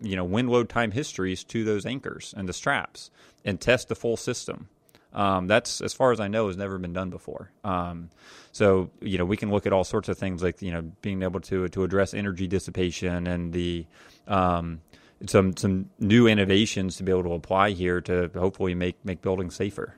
you 0.00 0.16
know, 0.16 0.24
wind 0.24 0.50
load 0.50 0.68
time 0.68 0.90
histories 0.90 1.44
to 1.44 1.64
those 1.64 1.86
anchors 1.86 2.34
and 2.36 2.48
the 2.48 2.52
straps, 2.52 3.10
and 3.44 3.60
test 3.60 3.88
the 3.88 3.94
full 3.94 4.16
system. 4.16 4.68
Um, 5.12 5.48
that's 5.48 5.80
as 5.80 5.92
far 5.92 6.12
as 6.12 6.20
I 6.20 6.28
know 6.28 6.46
has 6.46 6.56
never 6.56 6.78
been 6.78 6.92
done 6.92 7.10
before. 7.10 7.50
Um, 7.64 8.10
so 8.52 8.90
you 9.00 9.18
know 9.18 9.24
we 9.24 9.36
can 9.36 9.50
look 9.50 9.66
at 9.66 9.72
all 9.72 9.84
sorts 9.84 10.08
of 10.08 10.18
things 10.18 10.42
like 10.42 10.62
you 10.62 10.70
know 10.70 10.82
being 11.02 11.22
able 11.22 11.40
to 11.40 11.68
to 11.68 11.84
address 11.84 12.14
energy 12.14 12.46
dissipation 12.46 13.26
and 13.26 13.52
the 13.52 13.86
um, 14.28 14.80
some 15.26 15.56
some 15.56 15.90
new 15.98 16.26
innovations 16.26 16.96
to 16.96 17.02
be 17.02 17.10
able 17.10 17.24
to 17.24 17.32
apply 17.32 17.70
here 17.70 18.00
to 18.02 18.30
hopefully 18.34 18.74
make 18.74 19.04
make 19.04 19.20
buildings 19.20 19.56
safer. 19.56 19.96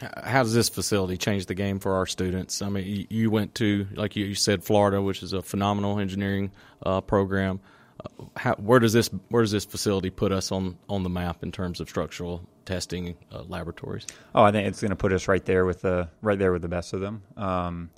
How 0.00 0.42
does 0.42 0.52
this 0.52 0.68
facility 0.68 1.16
change 1.16 1.46
the 1.46 1.54
game 1.54 1.78
for 1.78 1.94
our 1.94 2.06
students? 2.06 2.60
I 2.60 2.68
mean, 2.68 3.06
you 3.08 3.30
went 3.30 3.54
to, 3.56 3.86
like 3.94 4.14
you 4.14 4.34
said, 4.34 4.62
Florida, 4.62 5.00
which 5.00 5.22
is 5.22 5.32
a 5.32 5.40
phenomenal 5.40 5.98
engineering 5.98 6.52
uh, 6.84 7.00
program. 7.00 7.60
Uh, 7.98 8.24
how, 8.36 8.54
where 8.56 8.78
does 8.78 8.92
this 8.92 9.08
where 9.30 9.42
does 9.42 9.52
this 9.52 9.64
facility 9.64 10.10
put 10.10 10.32
us 10.32 10.52
on 10.52 10.76
on 10.88 11.02
the 11.02 11.08
map 11.08 11.42
in 11.42 11.50
terms 11.50 11.80
of 11.80 11.88
structural 11.88 12.46
testing 12.66 13.16
uh, 13.32 13.42
laboratories? 13.48 14.06
Oh, 14.34 14.42
I 14.42 14.52
think 14.52 14.68
it's 14.68 14.82
going 14.82 14.90
to 14.90 14.96
put 14.96 15.12
us 15.14 15.28
right 15.28 15.44
there 15.44 15.64
with 15.64 15.80
the 15.80 16.08
right 16.20 16.38
there 16.38 16.52
with 16.52 16.62
the 16.62 16.68
best 16.68 16.92
of 16.92 17.00
them. 17.00 17.22
Um, 17.38 17.90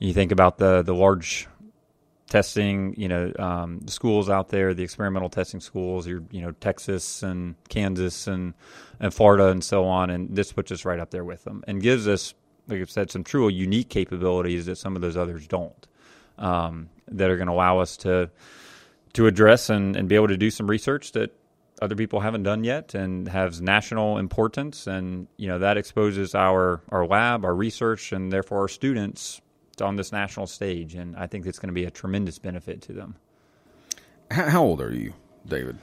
you 0.00 0.12
think 0.12 0.32
about 0.32 0.58
the 0.58 0.82
the 0.82 0.94
large 0.94 1.46
testing, 2.28 2.94
you 2.96 3.08
know, 3.08 3.32
um, 3.38 3.80
the 3.80 3.92
schools 3.92 4.28
out 4.28 4.48
there, 4.48 4.74
the 4.74 4.82
experimental 4.82 5.28
testing 5.28 5.60
schools, 5.60 6.06
your, 6.06 6.22
you 6.30 6.40
know, 6.40 6.50
Texas 6.52 7.22
and 7.22 7.54
Kansas 7.68 8.26
and, 8.26 8.54
and 8.98 9.14
Florida 9.14 9.48
and 9.48 9.62
so 9.62 9.84
on. 9.84 10.10
And 10.10 10.34
this 10.34 10.52
puts 10.52 10.72
us 10.72 10.84
right 10.84 10.98
up 10.98 11.10
there 11.10 11.24
with 11.24 11.44
them 11.44 11.62
and 11.66 11.80
gives 11.80 12.08
us, 12.08 12.34
like 12.66 12.80
I 12.80 12.84
said, 12.84 13.10
some 13.10 13.22
truly 13.22 13.54
unique 13.54 13.88
capabilities 13.88 14.66
that 14.66 14.76
some 14.76 14.96
of 14.96 15.02
those 15.02 15.16
others 15.16 15.46
don't, 15.46 15.86
um, 16.38 16.88
that 17.08 17.30
are 17.30 17.36
going 17.36 17.46
to 17.46 17.52
allow 17.52 17.78
us 17.78 17.96
to, 17.98 18.30
to 19.12 19.26
address 19.26 19.70
and, 19.70 19.94
and 19.94 20.08
be 20.08 20.16
able 20.16 20.28
to 20.28 20.36
do 20.36 20.50
some 20.50 20.66
research 20.66 21.12
that 21.12 21.32
other 21.80 21.94
people 21.94 22.20
haven't 22.20 22.42
done 22.42 22.64
yet 22.64 22.94
and 22.94 23.28
has 23.28 23.60
national 23.60 24.16
importance 24.16 24.86
and 24.86 25.26
you 25.36 25.46
know 25.46 25.58
that 25.58 25.76
exposes 25.76 26.34
our 26.34 26.80
our 26.88 27.06
lab 27.06 27.44
our 27.44 27.54
research 27.54 28.12
and 28.12 28.32
therefore 28.32 28.60
our 28.60 28.68
students 28.68 29.42
on 29.82 29.96
this 29.96 30.12
national 30.12 30.46
stage 30.46 30.94
and 30.94 31.16
i 31.16 31.26
think 31.26 31.46
it's 31.46 31.58
going 31.58 31.68
to 31.68 31.74
be 31.74 31.84
a 31.84 31.90
tremendous 31.90 32.38
benefit 32.38 32.82
to 32.82 32.92
them 32.92 33.16
How, 34.30 34.48
how 34.50 34.62
old 34.62 34.80
are 34.80 34.92
you, 34.92 35.14
David? 35.46 35.78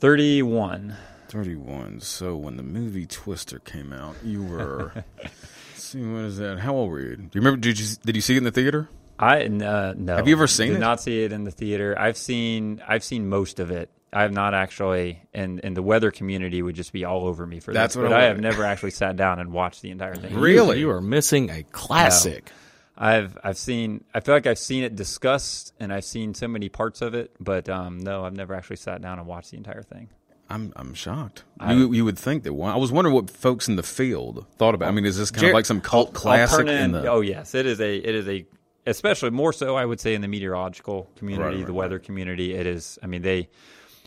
31 0.00 0.96
31. 1.28 2.00
So 2.00 2.36
when 2.36 2.56
the 2.56 2.62
movie 2.62 3.04
Twister 3.06 3.58
came 3.58 3.92
out, 3.92 4.14
you 4.22 4.44
were. 4.44 4.92
let's 4.94 5.34
see, 5.74 6.00
what 6.04 6.22
is 6.22 6.36
that? 6.38 6.60
How 6.60 6.74
old 6.74 6.88
were 6.90 7.00
you? 7.00 7.16
Do 7.16 7.22
you 7.24 7.40
remember? 7.40 7.56
Did 7.56 7.80
you 7.80 7.96
did 8.04 8.14
you 8.14 8.22
see 8.22 8.34
it 8.34 8.38
in 8.38 8.44
the 8.44 8.52
theater? 8.52 8.88
i 9.18 9.42
uh, 9.44 9.94
no 9.96 10.16
Have 10.16 10.28
you 10.28 10.36
ever 10.36 10.46
seen 10.46 10.68
did 10.68 10.76
it? 10.76 10.80
not 10.80 11.00
see 11.00 11.24
it 11.24 11.32
in 11.32 11.44
the 11.44 11.50
theater 11.50 11.98
i've 11.98 12.18
seen 12.18 12.82
i've 12.86 13.02
seen 13.02 13.28
most 13.28 13.60
of 13.60 13.70
it 13.70 13.90
I've 14.12 14.32
not 14.32 14.54
actually, 14.54 15.20
and 15.34 15.60
and 15.64 15.76
the 15.76 15.82
weather 15.82 16.10
community 16.10 16.62
would 16.62 16.74
just 16.76 16.92
be 16.92 17.04
all 17.04 17.26
over 17.26 17.44
me 17.46 17.60
for 17.60 17.72
That's 17.74 17.94
this. 17.94 18.02
what 18.02 18.10
but 18.10 18.16
I 18.18 18.24
I 18.24 18.28
have 18.28 18.40
never 18.40 18.64
actually 18.64 18.92
sat 18.92 19.16
down 19.16 19.40
and 19.40 19.52
watched 19.52 19.82
the 19.82 19.90
entire 19.90 20.14
thing. 20.14 20.34
Really? 20.34 20.78
You 20.78 20.90
are 20.90 21.02
missing 21.02 21.50
a 21.50 21.64
classic. 21.64 22.50
I've 22.96 23.36
I've 23.44 23.58
seen 23.58 24.04
I 24.14 24.20
feel 24.20 24.34
like 24.34 24.46
I've 24.46 24.58
seen 24.58 24.82
it 24.82 24.96
discussed 24.96 25.74
and 25.78 25.92
I've 25.92 26.04
seen 26.04 26.34
so 26.34 26.48
many 26.48 26.68
parts 26.68 27.02
of 27.02 27.14
it, 27.14 27.32
but 27.38 27.68
um, 27.68 27.98
no, 27.98 28.24
I've 28.24 28.34
never 28.34 28.54
actually 28.54 28.76
sat 28.76 29.02
down 29.02 29.18
and 29.18 29.26
watched 29.28 29.50
the 29.50 29.56
entire 29.56 29.82
thing. 29.82 30.08
I'm 30.48 30.72
I'm 30.76 30.94
shocked. 30.94 31.44
you 31.68 31.92
you 31.92 32.04
would 32.04 32.18
think 32.18 32.44
that 32.44 32.52
one. 32.52 32.72
I 32.72 32.76
was 32.76 32.92
wondering 32.92 33.14
what 33.14 33.30
folks 33.30 33.68
in 33.68 33.76
the 33.76 33.82
field 33.82 34.46
thought 34.56 34.74
about. 34.74 34.88
I 34.88 34.92
mean, 34.92 35.04
is 35.04 35.18
this 35.18 35.30
kind 35.30 35.48
of 35.48 35.54
like 35.54 35.66
some 35.66 35.80
cult 35.80 36.14
classic? 36.14 36.60
in 36.60 36.68
in- 36.68 36.92
the, 36.92 37.10
oh 37.10 37.20
yes, 37.20 37.54
it 37.54 37.66
is 37.66 37.80
a 37.80 37.96
it 37.96 38.14
is 38.14 38.28
a 38.28 38.46
especially 38.86 39.30
more 39.30 39.52
so 39.52 39.76
I 39.76 39.84
would 39.84 40.00
say 40.00 40.14
in 40.14 40.20
the 40.20 40.28
meteorological 40.28 41.10
community, 41.16 41.42
Right, 41.48 41.56
right, 41.56 41.66
the 41.66 41.74
weather 41.74 41.98
community. 41.98 42.54
It 42.54 42.66
is. 42.66 42.98
I 43.02 43.06
mean 43.08 43.22
they 43.22 43.48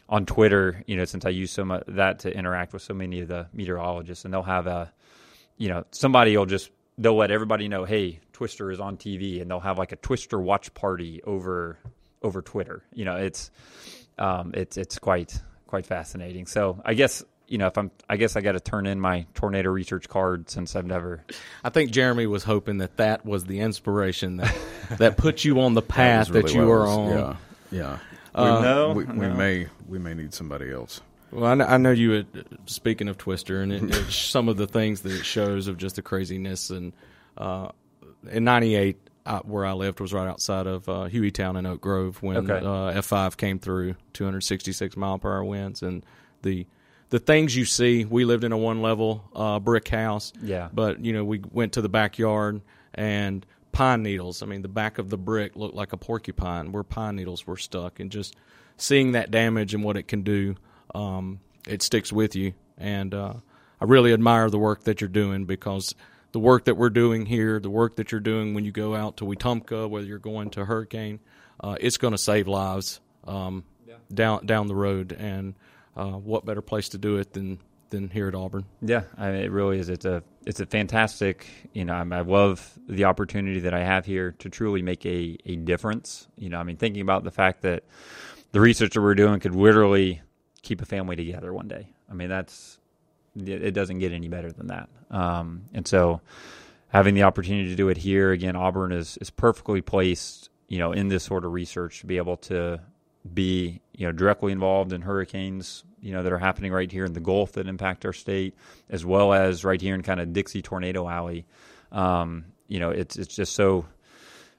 on 0.08 0.26
Twitter, 0.26 0.84
you 0.88 0.96
know, 0.98 1.06
since 1.06 1.26
I 1.26 1.30
use 1.30 1.52
so 1.52 1.64
much 1.66 1.84
that 1.88 2.20
to 2.20 2.36
interact 2.36 2.74
with 2.74 2.82
so 2.82 2.94
many 2.96 3.20
of 3.22 3.28
the 3.28 3.48
meteorologists, 3.54 4.26
and 4.26 4.34
they'll 4.34 4.42
have 4.42 4.66
a, 4.66 4.92
you 5.58 5.70
know, 5.70 5.84
somebody 5.92 6.36
will 6.36 6.48
just 6.48 6.72
they'll 7.00 7.16
let 7.16 7.32
everybody 7.32 7.68
know, 7.68 7.86
hey, 7.86 8.20
Twister 8.34 8.70
is 8.70 8.80
on 8.80 8.98
TV, 8.98 9.42
and 9.42 9.50
they'll 9.50 9.60
have 9.60 9.80
like 9.80 9.92
a 9.92 9.96
Twister 9.96 10.40
watch 10.40 10.74
party 10.74 11.24
over 11.24 11.80
over 12.22 12.42
Twitter. 12.42 12.84
You 12.94 13.06
know, 13.06 13.16
it's 13.16 13.50
um, 14.20 14.52
it's 14.54 14.78
it's 14.78 15.00
quite 15.00 15.42
quite 15.66 15.86
fascinating. 15.86 16.46
So 16.46 16.82
I 16.86 16.94
guess 16.94 17.24
you 17.48 17.58
know 17.58 17.68
if 17.68 17.78
I'm 17.78 17.90
I 18.08 18.18
guess 18.18 18.36
I 18.36 18.42
got 18.42 18.52
to 18.52 18.60
turn 18.60 18.86
in 18.86 19.00
my 19.00 19.26
tornado 19.34 19.70
research 19.72 20.08
card 20.10 20.50
since 20.50 20.76
I've 20.76 20.86
never 20.86 21.24
I 21.64 21.70
think 21.70 21.92
Jeremy 21.92 22.28
was 22.28 22.44
hoping 22.44 22.78
that 22.80 22.98
that 22.98 23.26
was 23.26 23.46
the 23.46 23.62
inspiration 23.62 24.38
that 24.38 24.56
that 24.98 25.18
put 25.18 25.44
you 25.44 25.62
on 25.62 25.74
the 25.74 25.82
path 25.98 26.28
that, 26.28 26.44
really 26.44 26.54
you 26.54 26.60
what 26.60 26.68
were 26.68 26.88
on. 26.88 27.10
Yeah, 27.10 27.36
yeah. 27.72 27.98
Uh, 28.36 28.62
no, 28.62 28.92
we, 28.92 29.06
we 29.06 29.28
may 29.28 29.68
we 29.88 29.98
may 29.98 30.14
need 30.14 30.34
somebody 30.34 30.72
else. 30.72 31.02
Well, 31.32 31.46
I 31.46 31.56
know, 31.56 31.66
I 31.66 31.78
know 31.78 31.92
you. 31.92 32.12
Had, 32.12 32.28
speaking 32.66 33.08
of 33.08 33.18
Twister, 33.18 33.62
and 33.62 33.72
it, 33.72 33.84
it's 33.96 34.16
some 34.36 34.50
of 34.50 34.58
the 34.58 34.68
things 34.68 35.02
that 35.02 35.12
it 35.12 35.26
shows 35.26 35.68
of 35.68 35.78
just 35.78 35.96
the 35.96 36.02
craziness. 36.02 36.70
And 36.70 36.94
uh, 37.38 37.70
in 38.32 38.44
'98, 38.44 38.98
uh, 39.26 39.40
where 39.42 39.66
I 39.66 39.74
lived 39.74 40.00
was 40.00 40.14
right 40.14 40.28
outside 40.28 40.66
of 40.68 40.88
uh, 40.90 41.08
Hueytown 41.10 41.58
in 41.58 41.66
Oak 41.66 41.82
Grove 41.82 42.22
when 42.24 42.38
Okay. 42.50 42.58
uh, 42.66 43.00
F5 43.00 43.38
came 43.38 43.60
through, 43.60 43.96
266 44.14 44.98
mile 44.98 45.20
per 45.20 45.32
hour 45.32 45.44
winds, 45.44 45.84
and 45.84 46.06
the 46.42 46.66
the 47.10 47.20
things 47.20 47.56
you 47.56 47.66
see. 47.66 48.06
We 48.06 48.26
lived 48.26 48.44
in 48.44 48.52
a 48.52 48.58
one 48.58 48.82
level 48.82 49.24
uh, 49.36 49.60
brick 49.60 49.88
house. 49.90 50.32
Yeah. 50.42 50.70
but 50.74 51.04
you 51.04 51.14
know 51.14 51.24
we 51.26 51.42
went 51.52 51.74
to 51.74 51.82
the 51.82 51.90
backyard 51.90 52.62
and 52.96 53.46
pine 53.72 54.02
needles. 54.04 54.42
I 54.42 54.46
mean, 54.48 54.64
the 54.64 54.68
back 54.68 54.98
of 54.98 55.10
the 55.10 55.18
brick 55.18 55.56
looked 55.56 55.76
like 55.76 55.94
a 55.94 55.98
porcupine 55.98 56.72
where 56.72 56.84
pine 56.84 57.16
needles 57.16 57.46
were 57.46 57.58
stuck, 57.58 58.00
and 58.00 58.12
just 58.12 58.36
seeing 58.78 59.12
that 59.12 59.30
damage 59.30 59.74
and 59.76 59.84
what 59.84 59.96
it 59.98 60.08
can 60.08 60.22
do, 60.24 60.56
um, 60.96 61.40
it 61.68 61.82
sticks 61.82 62.12
with 62.12 62.36
you. 62.36 62.54
And 62.78 63.14
uh, 63.14 63.34
I 63.82 63.86
really 63.86 64.14
admire 64.14 64.50
the 64.50 64.60
work 64.60 64.84
that 64.84 65.02
you're 65.02 65.10
doing 65.10 65.46
because 65.46 65.96
the 66.32 66.40
work 66.40 66.66
that 66.66 66.76
we're 66.76 66.90
doing 66.90 67.26
here, 67.26 67.60
the 67.60 67.70
work 67.70 67.96
that 67.96 68.12
you're 68.12 68.22
doing 68.22 68.54
when 68.54 68.66
you 68.66 68.72
go 68.72 68.96
out 68.96 69.18
to 69.18 69.26
Wetumpka, 69.26 69.90
whether 69.90 70.06
you're 70.06 70.20
going 70.20 70.52
to 70.52 70.66
Hurricane, 70.66 71.20
uh, 71.60 71.76
it's 71.80 71.98
going 71.98 72.14
to 72.14 72.18
save 72.18 72.48
lives 72.48 73.00
um, 73.26 73.64
down 74.14 74.46
down 74.46 74.68
the 74.68 74.76
road. 74.76 75.12
And 75.18 75.56
uh, 75.96 76.12
what 76.12 76.46
better 76.46 76.62
place 76.62 76.90
to 76.90 76.98
do 76.98 77.18
it 77.18 77.34
than 77.34 77.60
than 77.90 78.10
here 78.10 78.28
at 78.28 78.36
Auburn? 78.36 78.66
Yeah, 78.82 79.04
I 79.18 79.32
mean, 79.32 79.42
it 79.42 79.52
really 79.52 79.80
is. 79.80 79.90
It's 79.90 80.06
a 80.06 80.24
it's 80.46 80.60
a 80.60 80.66
fantastic. 80.66 81.48
You 81.74 81.86
know, 81.86 81.94
I, 81.94 82.18
I 82.18 82.22
love 82.22 82.78
the 82.88 83.06
opportunity 83.06 83.62
that 83.62 83.74
I 83.74 83.84
have 83.84 84.06
here 84.06 84.34
to 84.40 84.50
truly 84.50 84.82
make 84.82 85.06
a 85.06 85.38
a 85.46 85.56
difference. 85.56 86.28
You 86.38 86.50
know, 86.50 86.60
I 86.60 86.64
mean, 86.64 86.78
thinking 86.78 87.02
about 87.02 87.24
the 87.24 87.32
fact 87.32 87.62
that 87.64 87.84
the 88.52 88.62
research 88.62 88.94
that 88.94 89.02
we're 89.02 89.16
doing 89.16 89.40
could 89.40 89.56
literally 89.56 90.22
keep 90.62 90.82
a 90.82 90.86
family 90.86 91.16
together 91.16 91.54
one 91.54 91.68
day. 91.68 91.90
I 92.10 92.14
mean, 92.14 92.30
that's 92.30 92.78
it 93.36 93.74
doesn't 93.74 94.00
get 94.00 94.12
any 94.12 94.28
better 94.28 94.52
than 94.52 94.68
that. 94.68 94.90
Um, 95.12 95.64
and 95.74 95.88
so, 95.88 96.22
having 96.90 97.14
the 97.14 97.24
opportunity 97.24 97.70
to 97.70 97.76
do 97.76 97.90
it 97.90 97.98
here 97.98 98.32
again, 98.32 98.56
Auburn 98.56 98.92
is 98.92 99.18
is 99.18 99.30
perfectly 99.30 99.82
placed. 99.82 100.50
You 100.68 100.78
know, 100.78 100.92
in 100.92 101.08
this 101.08 101.24
sort 101.24 101.46
of 101.46 101.52
research 101.52 102.02
to 102.02 102.06
be 102.06 102.18
able 102.18 102.38
to 102.38 102.80
be 103.34 103.82
you 103.96 104.06
know 104.06 104.12
directly 104.12 104.52
involved 104.52 104.94
in 104.94 105.02
hurricanes 105.02 105.84
you 106.02 106.14
know 106.14 106.24
that 106.24 106.32
are 106.32 106.38
happening 106.38 106.72
right 106.72 106.92
here 106.92 107.06
in 107.06 107.14
the 107.14 107.20
Gulf 107.20 107.54
that 107.54 107.68
impact 107.68 108.06
our 108.06 108.14
state, 108.14 108.56
as 108.90 109.06
well 109.06 109.34
as 109.34 109.66
right 109.66 109.82
here 109.82 109.96
in 109.96 110.02
kind 110.02 110.20
of 110.20 110.34
Dixie 110.34 110.62
Tornado 110.62 111.08
Alley. 111.08 111.46
Um, 111.92 112.46
you 112.68 112.80
know, 112.80 112.90
it's 112.90 113.18
it's 113.18 113.36
just 113.36 113.54
so 113.54 113.86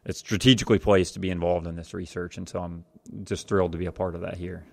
it's 0.04 0.18
strategically 0.18 0.78
placed 0.78 1.14
to 1.14 1.20
be 1.20 1.30
involved 1.30 1.66
in 1.66 1.76
this 1.76 1.94
research, 1.94 2.36
and 2.36 2.48
so 2.48 2.60
I'm 2.60 2.84
just 3.24 3.48
thrilled 3.48 3.72
to 3.72 3.78
be 3.78 3.86
a 3.86 3.92
part 3.92 4.14
of 4.14 4.22
that 4.22 4.36
here. 4.36 4.64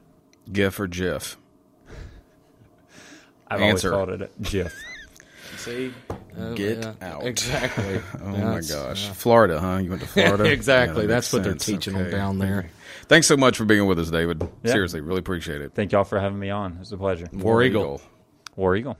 Gif 0.51 0.79
or 0.79 0.87
Jeff? 0.87 1.37
I've 3.47 3.61
Answer. 3.61 3.93
always 3.93 4.07
called 4.09 4.21
it 4.21 4.41
GIF. 4.41 4.73
See, 5.57 5.91
oh, 6.37 6.53
Get 6.53 6.85
out. 7.01 7.25
Exactly. 7.25 8.01
Oh 8.21 8.29
my 8.29 8.61
gosh, 8.61 9.07
Florida, 9.09 9.59
huh? 9.59 9.77
You 9.77 9.89
went 9.89 10.01
to 10.01 10.07
Florida. 10.07 10.43
exactly. 10.45 11.03
Yeah, 11.03 11.07
that 11.07 11.13
That's 11.13 11.33
makes 11.33 11.33
what 11.33 11.43
they're 11.43 11.55
teaching 11.55 11.95
Okay. 11.95 12.03
them 12.03 12.11
down 12.11 12.39
there. 12.39 12.69
Thanks 13.07 13.25
so 13.27 13.37
much 13.37 13.57
for 13.57 13.65
being 13.65 13.85
with 13.87 13.97
us, 13.99 14.09
David. 14.11 14.47
Yeah. 14.63 14.71
Seriously, 14.71 15.01
really 15.01 15.19
appreciate 15.19 15.61
it. 15.61 15.73
Thank 15.73 15.93
y'all 15.93 16.03
for 16.03 16.19
having 16.19 16.37
me 16.39 16.49
on. 16.49 16.77
It's 16.81 16.91
a 16.91 16.97
pleasure. 16.97 17.27
War 17.31 17.63
Eagle. 17.63 18.01
War 18.55 18.75
Eagle. 18.75 18.97